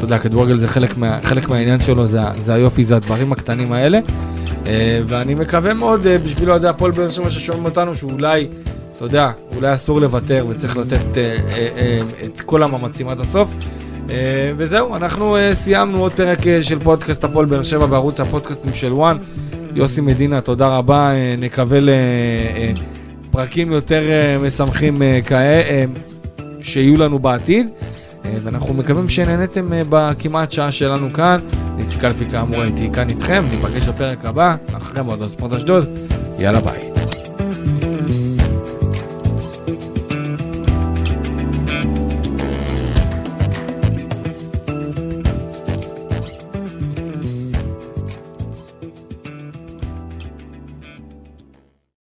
[0.00, 3.72] אתה יודע, כדורגל זה חלק, מה, חלק מהעניין שלו, זה, זה היופי, זה הדברים הקטנים
[3.72, 4.00] האלה.
[4.66, 8.48] אה, ואני מקווה מאוד אה, בשביל אוהדי הפועל באר שבע ששומעים אותנו, שאולי,
[8.96, 13.54] אתה יודע, אולי אסור לוותר וצריך לתת אה, אה, אה, את כל המאמצים עד הסוף.
[14.10, 18.74] אה, וזהו, אנחנו אה, סיימנו עוד פרק אה, של פודקאסט הפועל באר שבע בערוץ הפודקאסטים
[18.74, 19.16] של וואן.
[19.74, 21.78] יוסי מדינה, תודה רבה, אה, נקווה
[23.30, 25.84] לפרקים יותר אה, משמחים אה, כאה, אה,
[26.60, 27.68] שיהיו לנו בעתיד.
[28.24, 31.40] אה, ואנחנו מקווים שנהניתם אה, בכמעט שעה שלנו כאן.
[31.78, 35.88] איציק אלפי כאמור הייתי כאן איתכם, ניפגש בפרק הבא, אחרי מועדון ספורט אשדוד.
[36.38, 36.89] יאללה ביי.